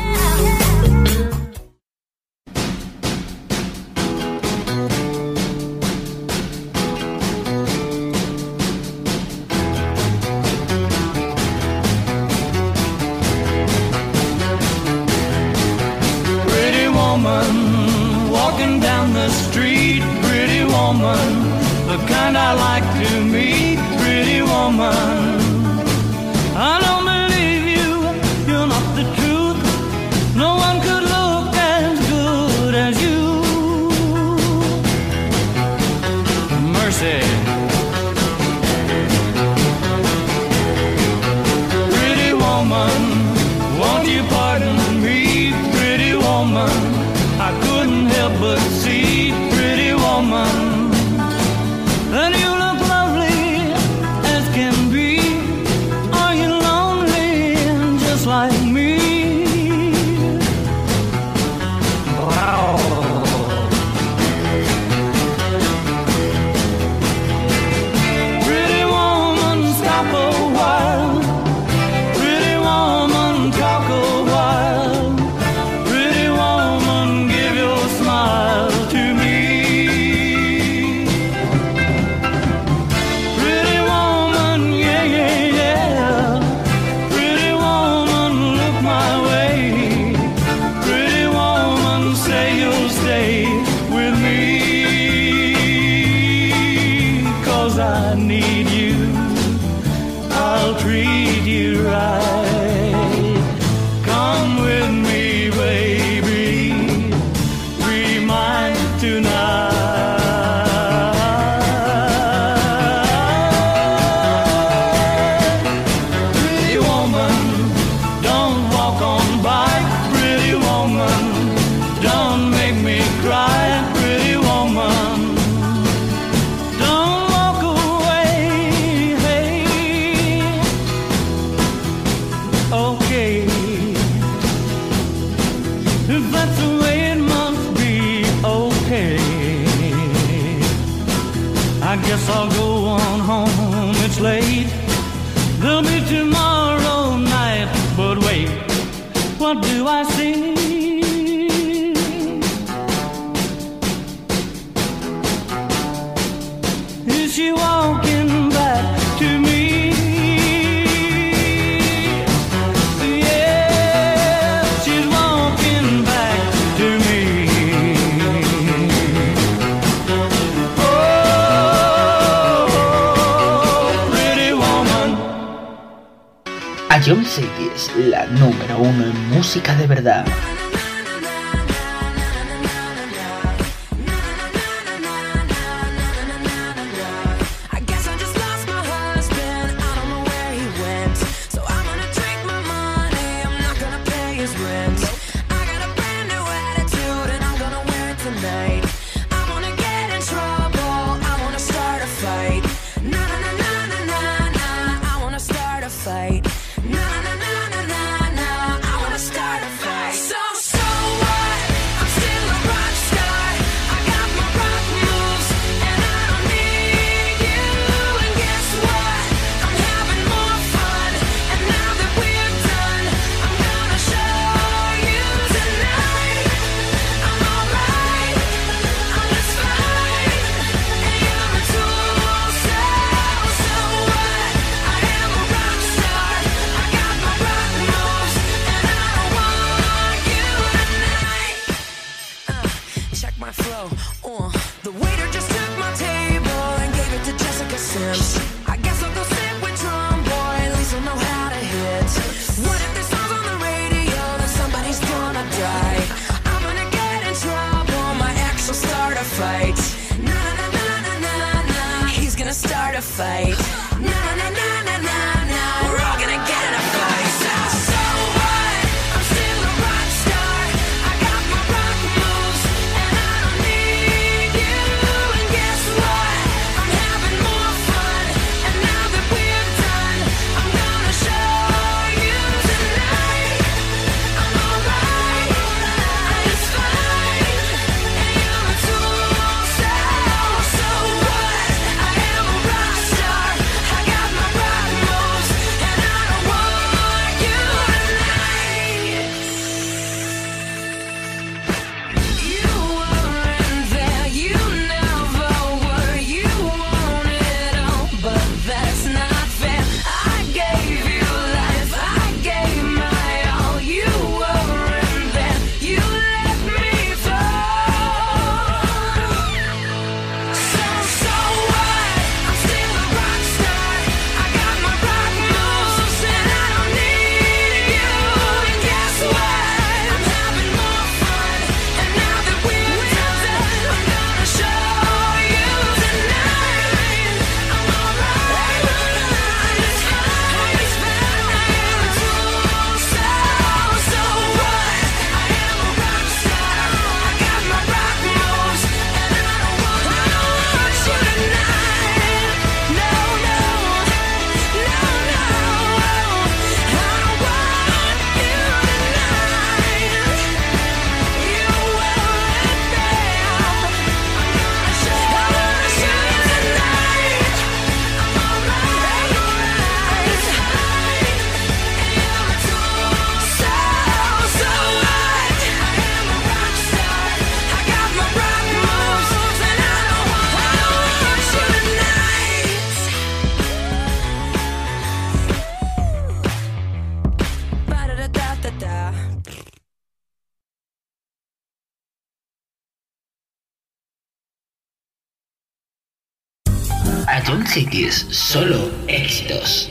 [397.81, 399.89] Cities, solo éxitos.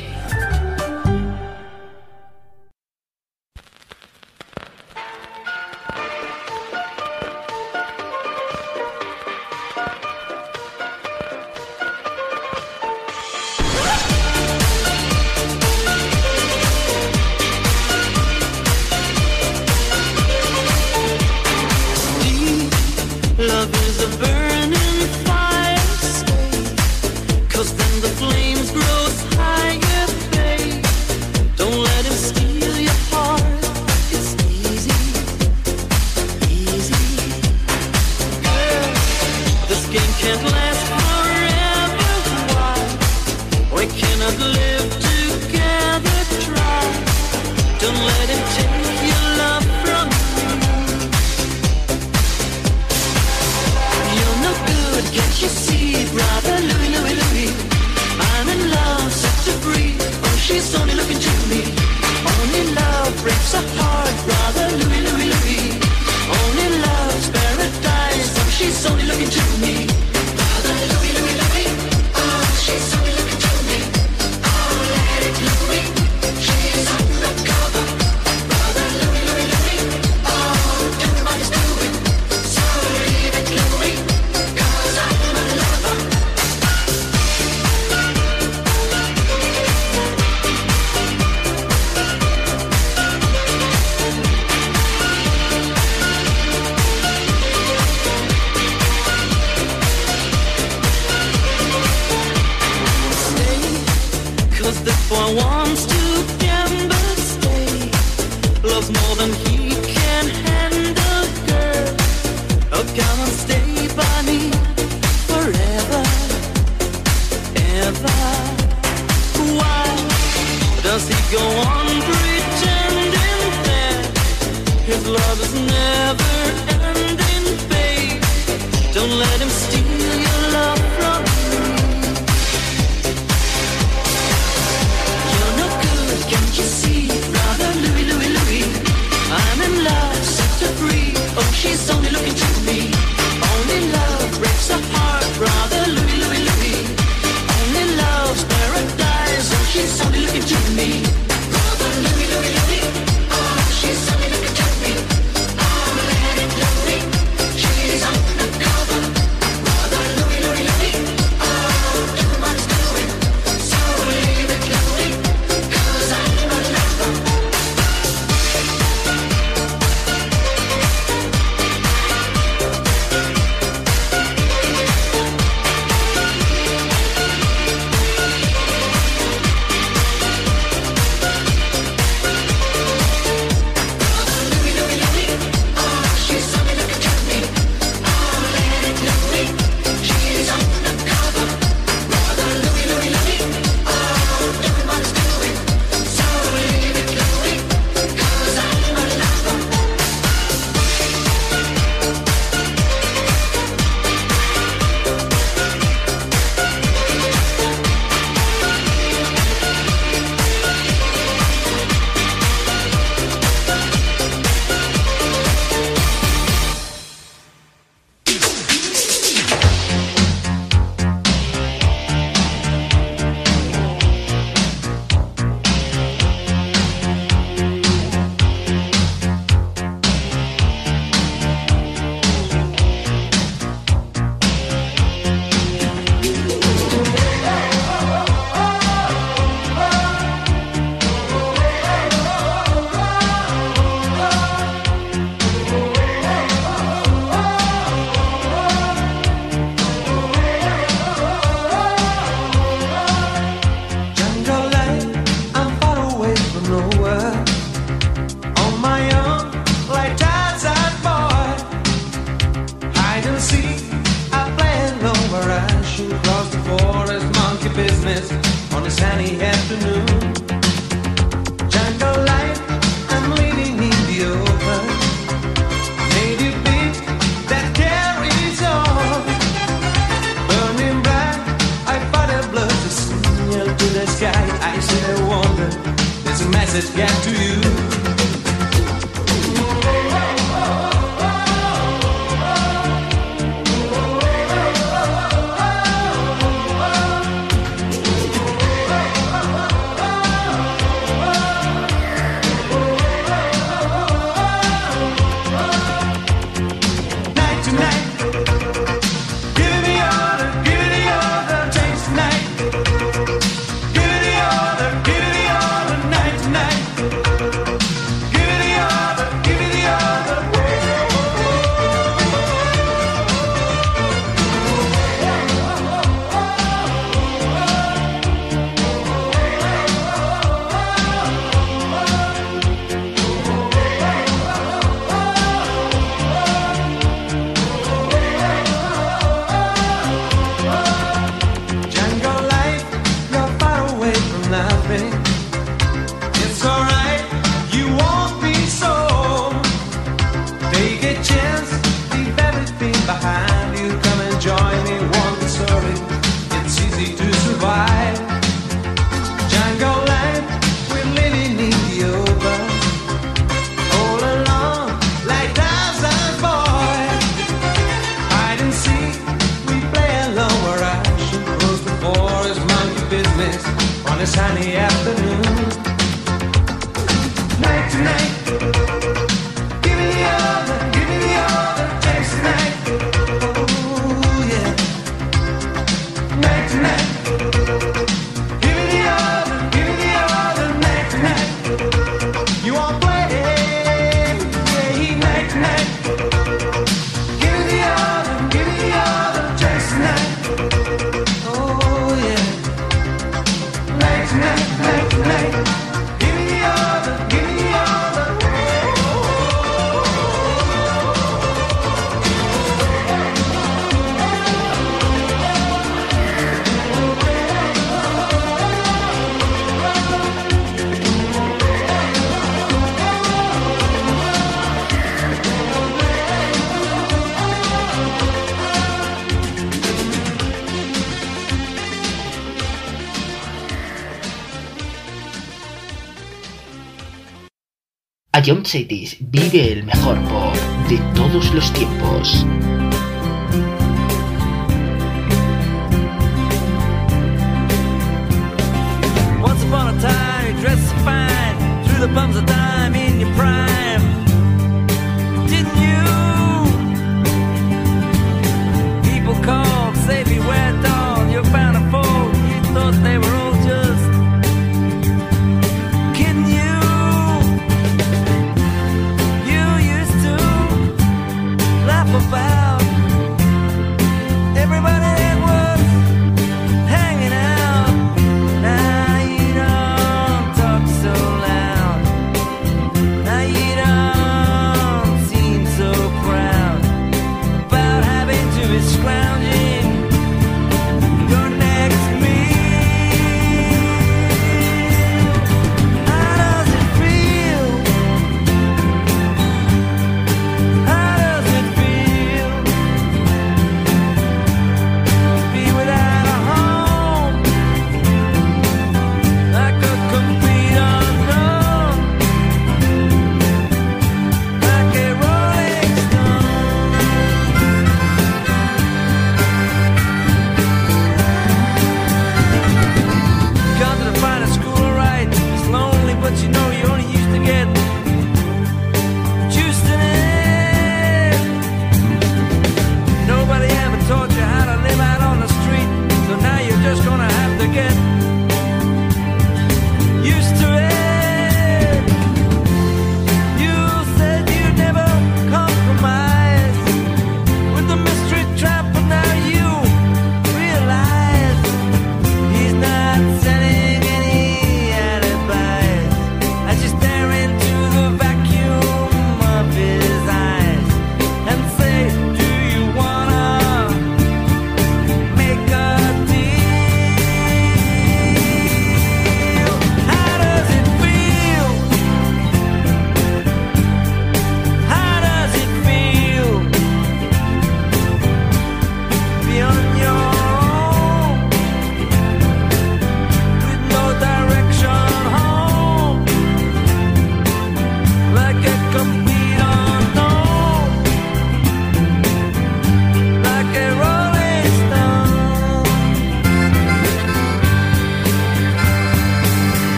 [438.40, 440.56] a John Cetis vive el mejor pop
[440.88, 442.46] de todos los tiempos.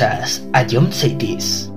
[0.00, 1.69] Escuchas a John Cities.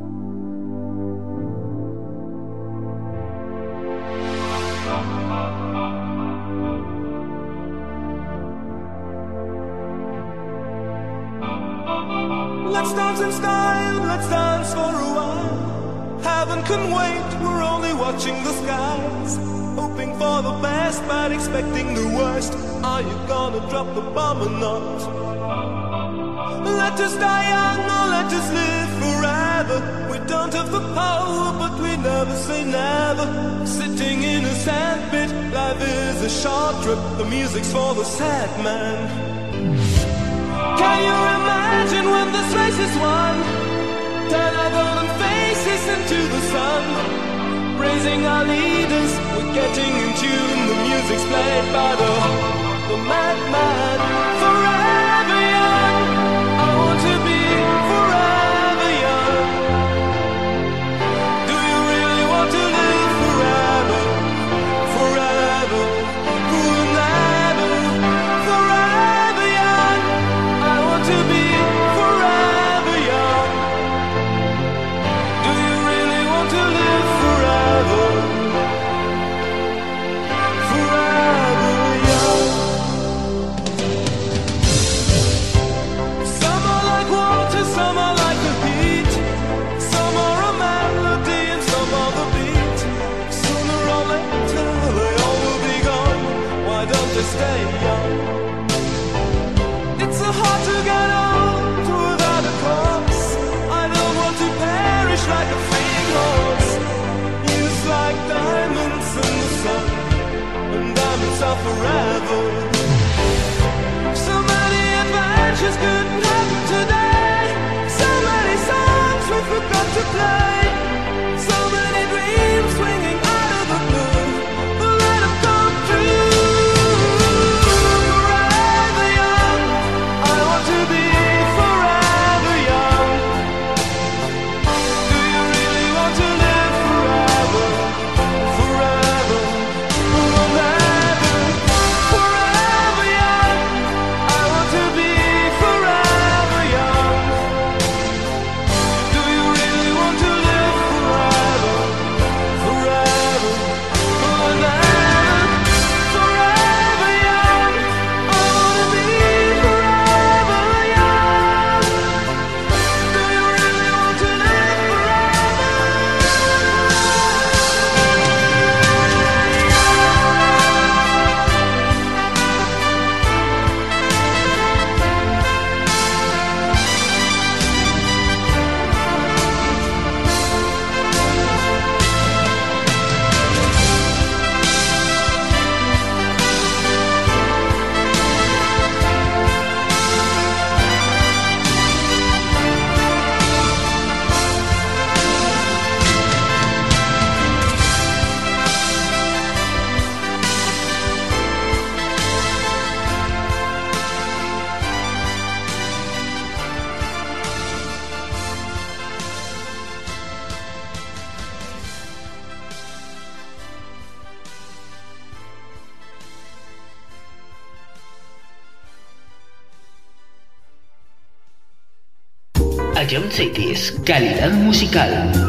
[224.74, 225.43] Musical.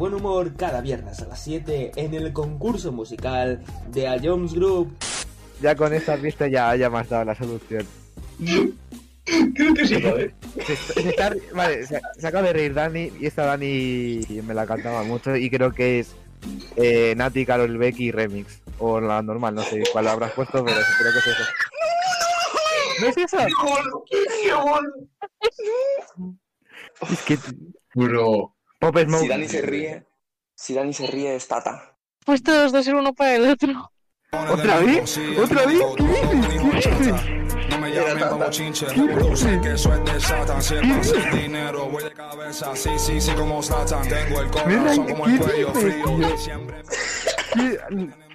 [0.00, 4.96] Buen humor cada viernes a las 7 en el concurso musical de A Jones Group.
[5.60, 7.86] Ya con esta pista ya, ya me has dado la solución.
[9.54, 10.32] Creo que sí, joder.
[10.66, 14.64] Se, se está- vale, se, se acaba de reír Dani y esta Dani me la
[14.66, 16.14] cantaba mucho y creo que es
[16.76, 18.62] eh, Nati, Carol Becky remix.
[18.78, 21.44] O la normal, no sé cuál habrás puesto, pero creo que es eso.
[23.02, 23.38] ¿No es eso?
[27.12, 27.38] Es que...
[27.94, 28.54] Bro.
[28.80, 29.20] Pop Smoke.
[29.22, 30.06] Si Dani se ríe,
[30.54, 31.96] si Dani se ríe es Tata.
[32.24, 33.92] Pues todos dos ser uno para el otro.
[34.32, 35.20] ¿Otra vez?
[35.38, 35.80] ¿Otra vez?
[35.96, 36.86] ¿Qué dices?
[36.86, 37.68] ¿Qué dices?
[37.68, 40.62] No me llamen pa' bochinche, tú sé que eso es de Satan.
[40.62, 42.74] Si es para hacer dinero, voy de cabeza.
[42.74, 44.08] Sí, sí, sí, como Satan.
[44.08, 46.04] Tengo el corazón como el cuello frío.
[47.54, 47.78] ¿Qué,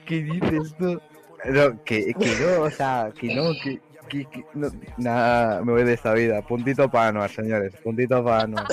[0.06, 1.01] qué dices tú?
[1.45, 5.83] No, que, que no, o sea, que no, que, que, que no, nada, me voy
[5.83, 6.41] de esta vida.
[6.41, 8.67] Puntito para Anuar, señores, puntito para Anuar.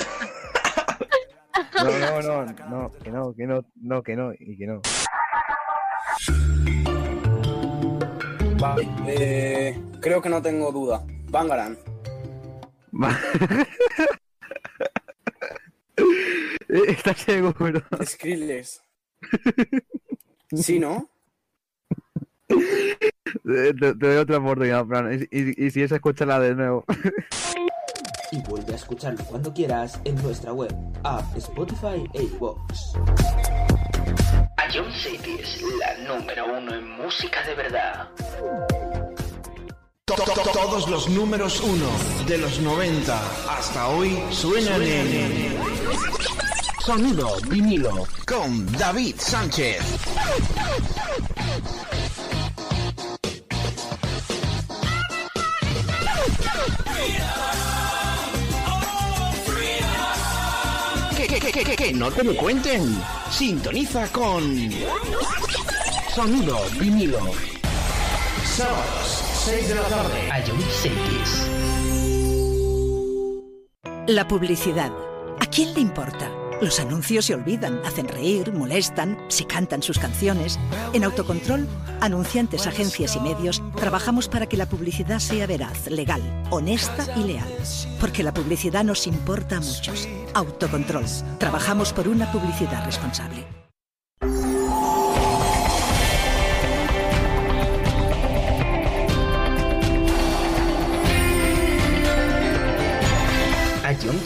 [1.83, 1.83] No,
[2.21, 4.81] no, no, no, que no, que no, no, que no, y que no.
[8.59, 11.03] Vale, eh, creo que no tengo duda.
[11.29, 11.77] Bangaran.
[16.69, 17.81] ¿Estás seguro?
[18.03, 18.81] Skrillex.
[20.55, 21.09] Sí, ¿no?
[23.45, 26.85] Eh, Te, te doy otra oportunidad, Fran, y, y- y si es, escúchala de nuevo.
[28.33, 32.95] Y vuelve a escucharlo cuando quieras en nuestra web, app, Spotify e iVoox.
[34.57, 38.07] A John City es la número uno en música de verdad.
[40.05, 41.85] To- to- to- Todos los números uno
[42.27, 43.21] de los 90
[43.55, 45.55] hasta hoy suenan en
[46.83, 49.77] Sonido vinilo con David Sánchez.
[61.53, 62.99] Que, que, que, no te lo cuenten.
[63.29, 64.71] Sintoniza con
[66.15, 67.19] Sonido vinilo.
[68.43, 70.31] Sábados, 6 de la tarde.
[70.31, 70.39] A.
[74.07, 74.91] La publicidad.
[75.39, 76.42] ¿A quién le importa?
[76.61, 80.59] Los anuncios se olvidan, hacen reír, molestan, se cantan sus canciones.
[80.93, 81.67] En Autocontrol,
[82.01, 87.51] anunciantes, agencias y medios, trabajamos para que la publicidad sea veraz, legal, honesta y leal.
[87.99, 90.07] Porque la publicidad nos importa a muchos.
[90.33, 91.05] Autocontrol.
[91.37, 93.45] Trabajamos por una publicidad responsable.
[103.85, 104.17] A John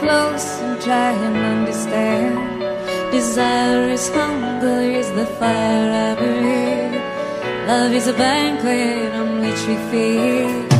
[0.00, 2.60] close and try and understand.
[3.12, 7.00] Desire is hunger, is the fire I breathe.
[7.68, 10.73] Love is a banquet on which we feed.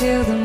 [0.00, 0.39] till the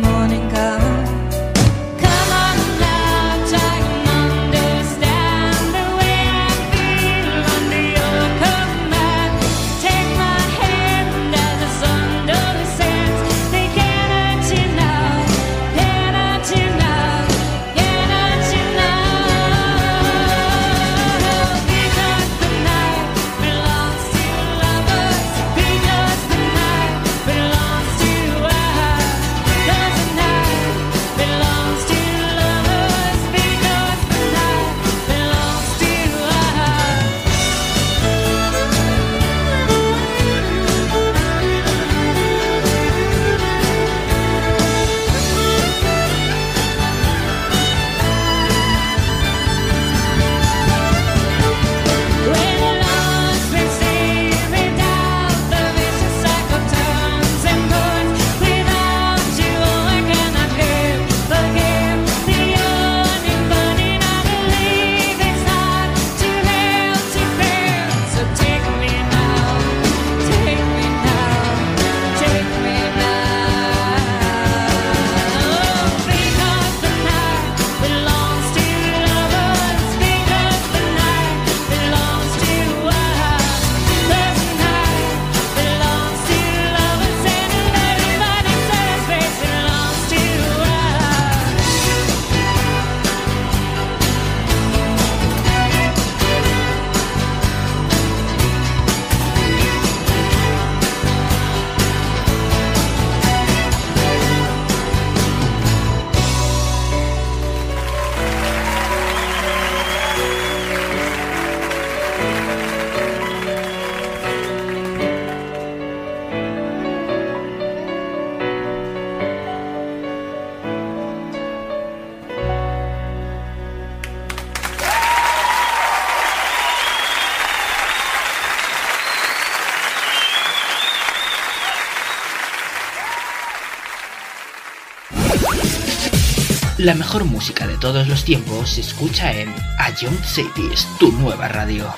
[136.85, 141.47] La mejor música de todos los tiempos se escucha en A Young Cities, tu nueva
[141.47, 141.91] radio.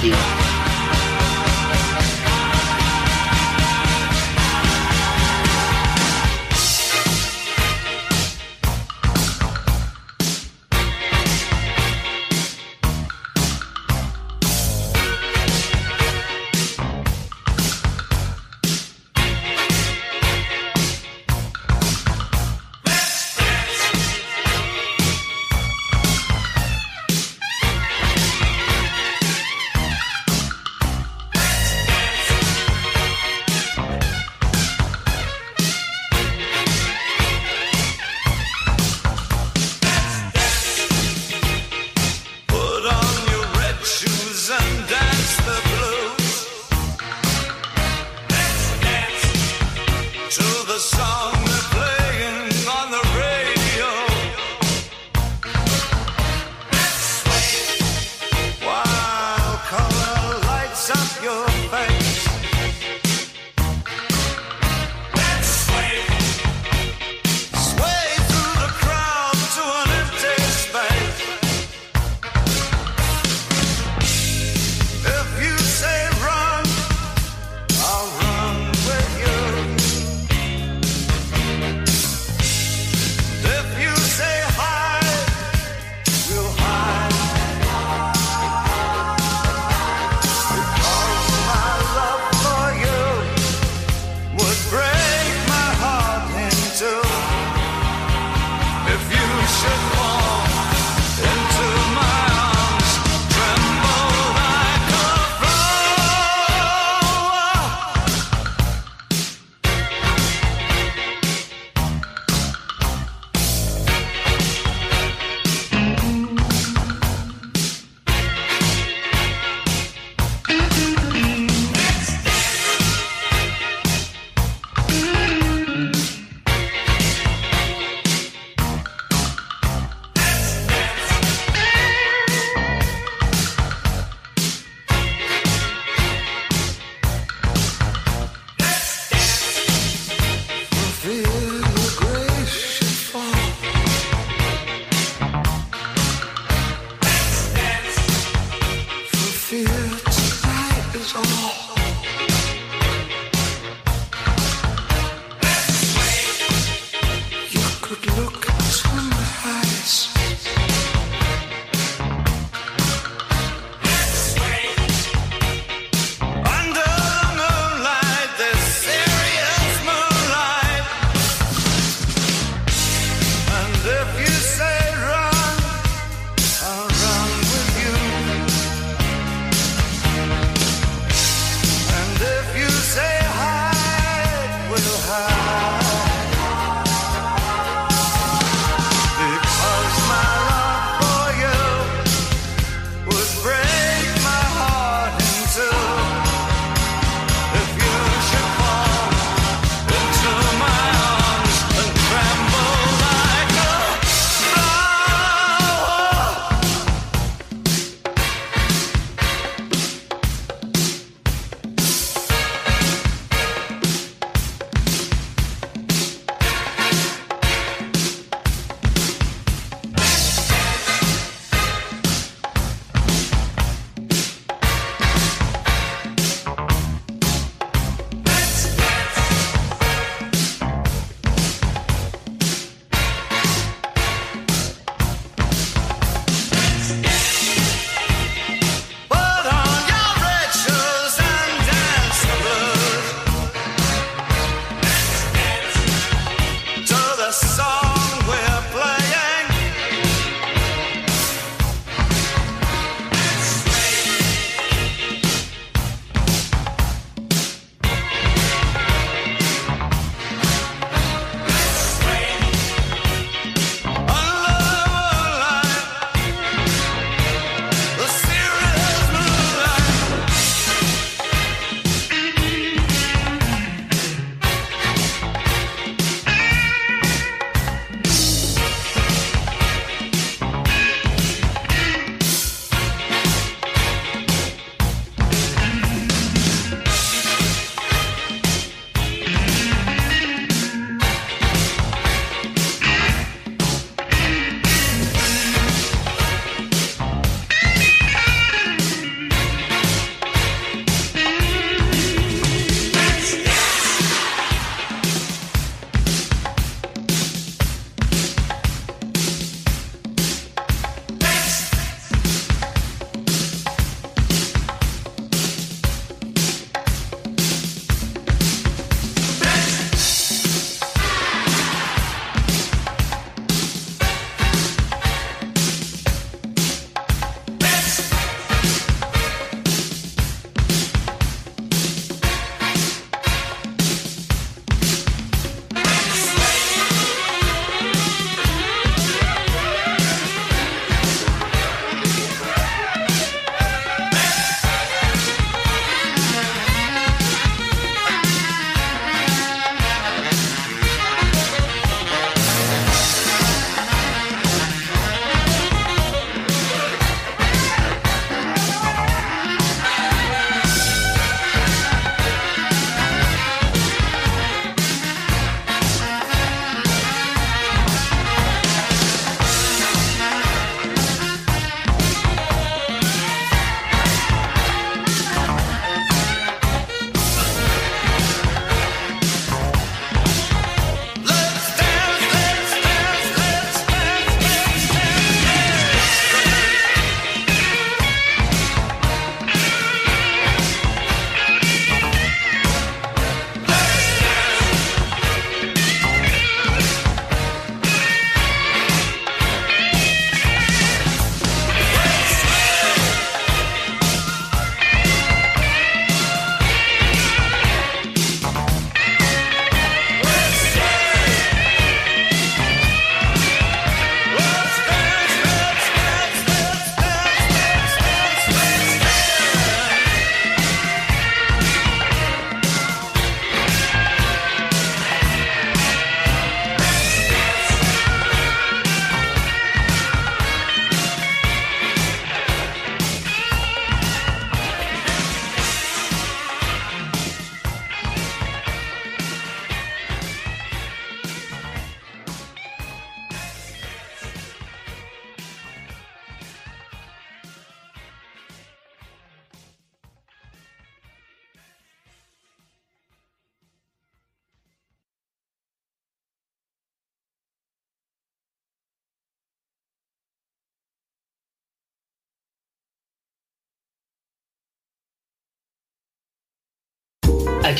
[0.00, 0.39] Nueva radio.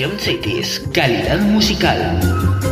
[0.01, 2.70] Cities, calidad musical.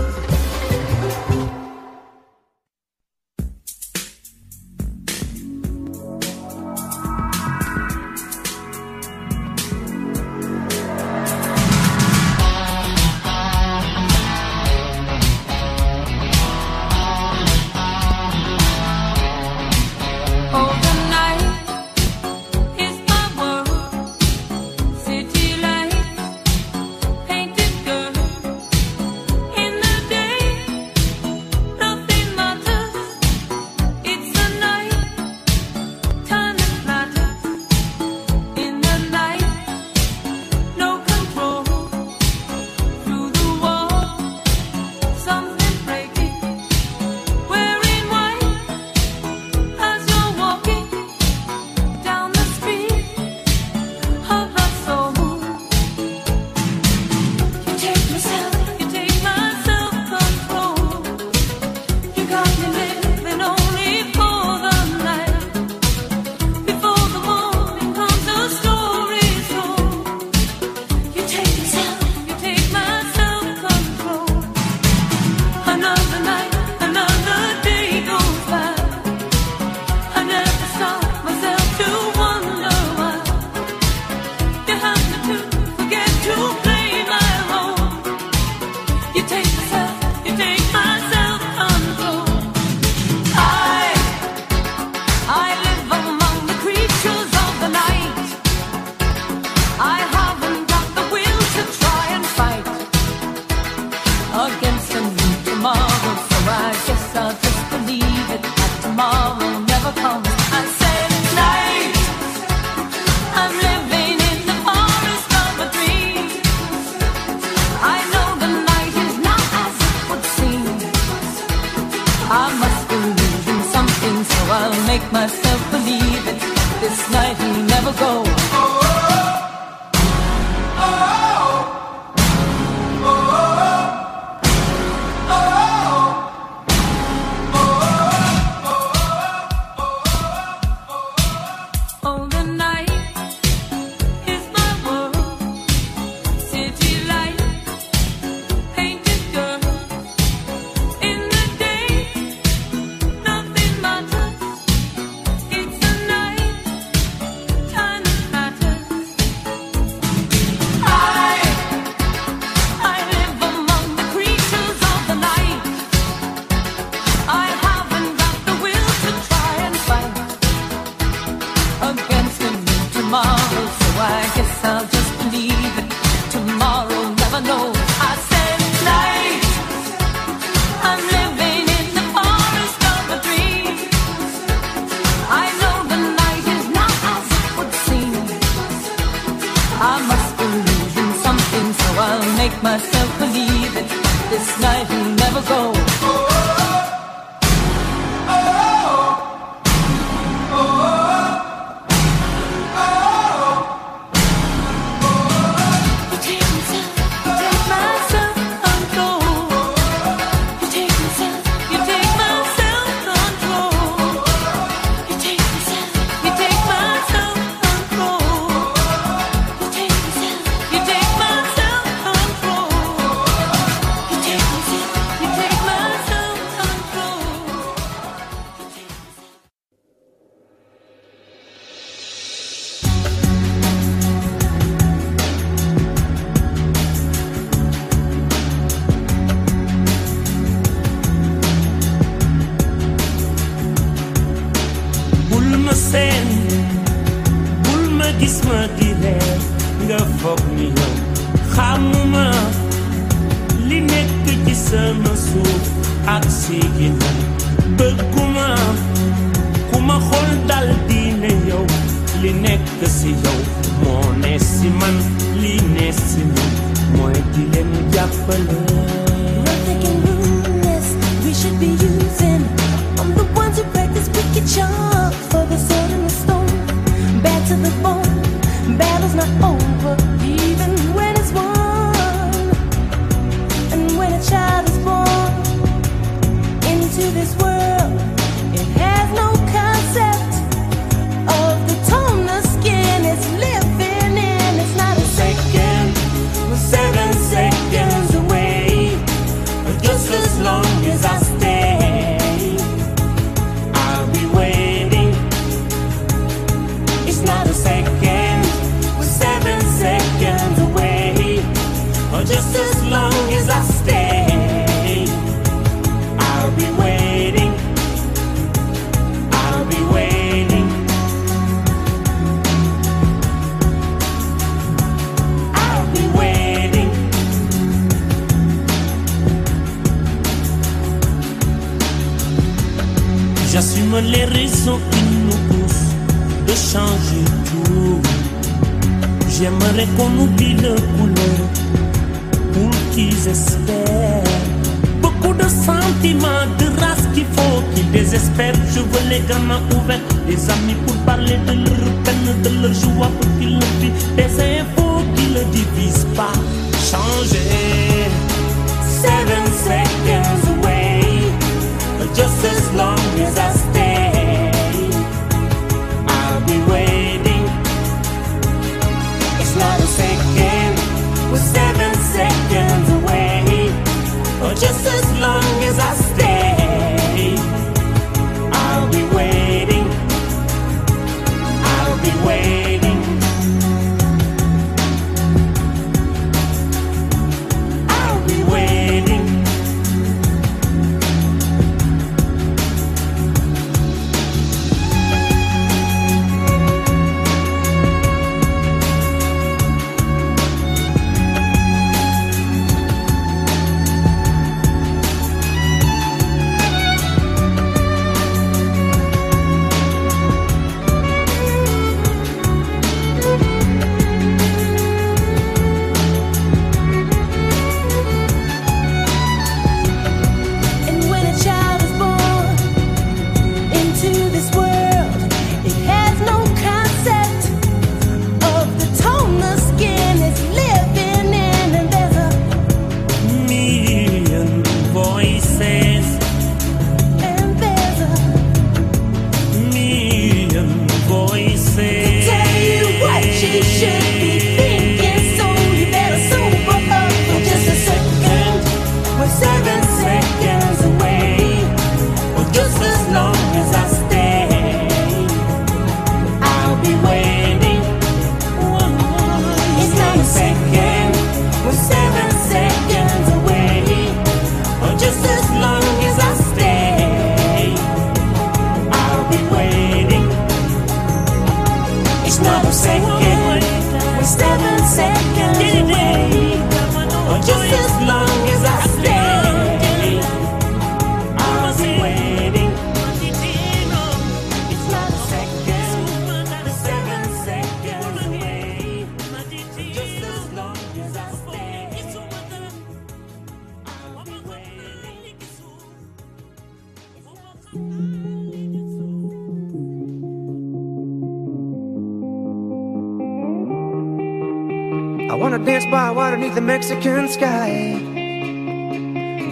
[506.58, 507.92] the Mexican sky.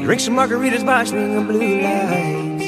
[0.03, 2.65] Drink some margaritas by string of blue lights.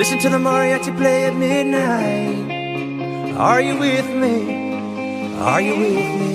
[0.00, 3.36] Listen to the mariachi play at midnight.
[3.36, 5.36] Are you with me?
[5.36, 6.27] Are you with me?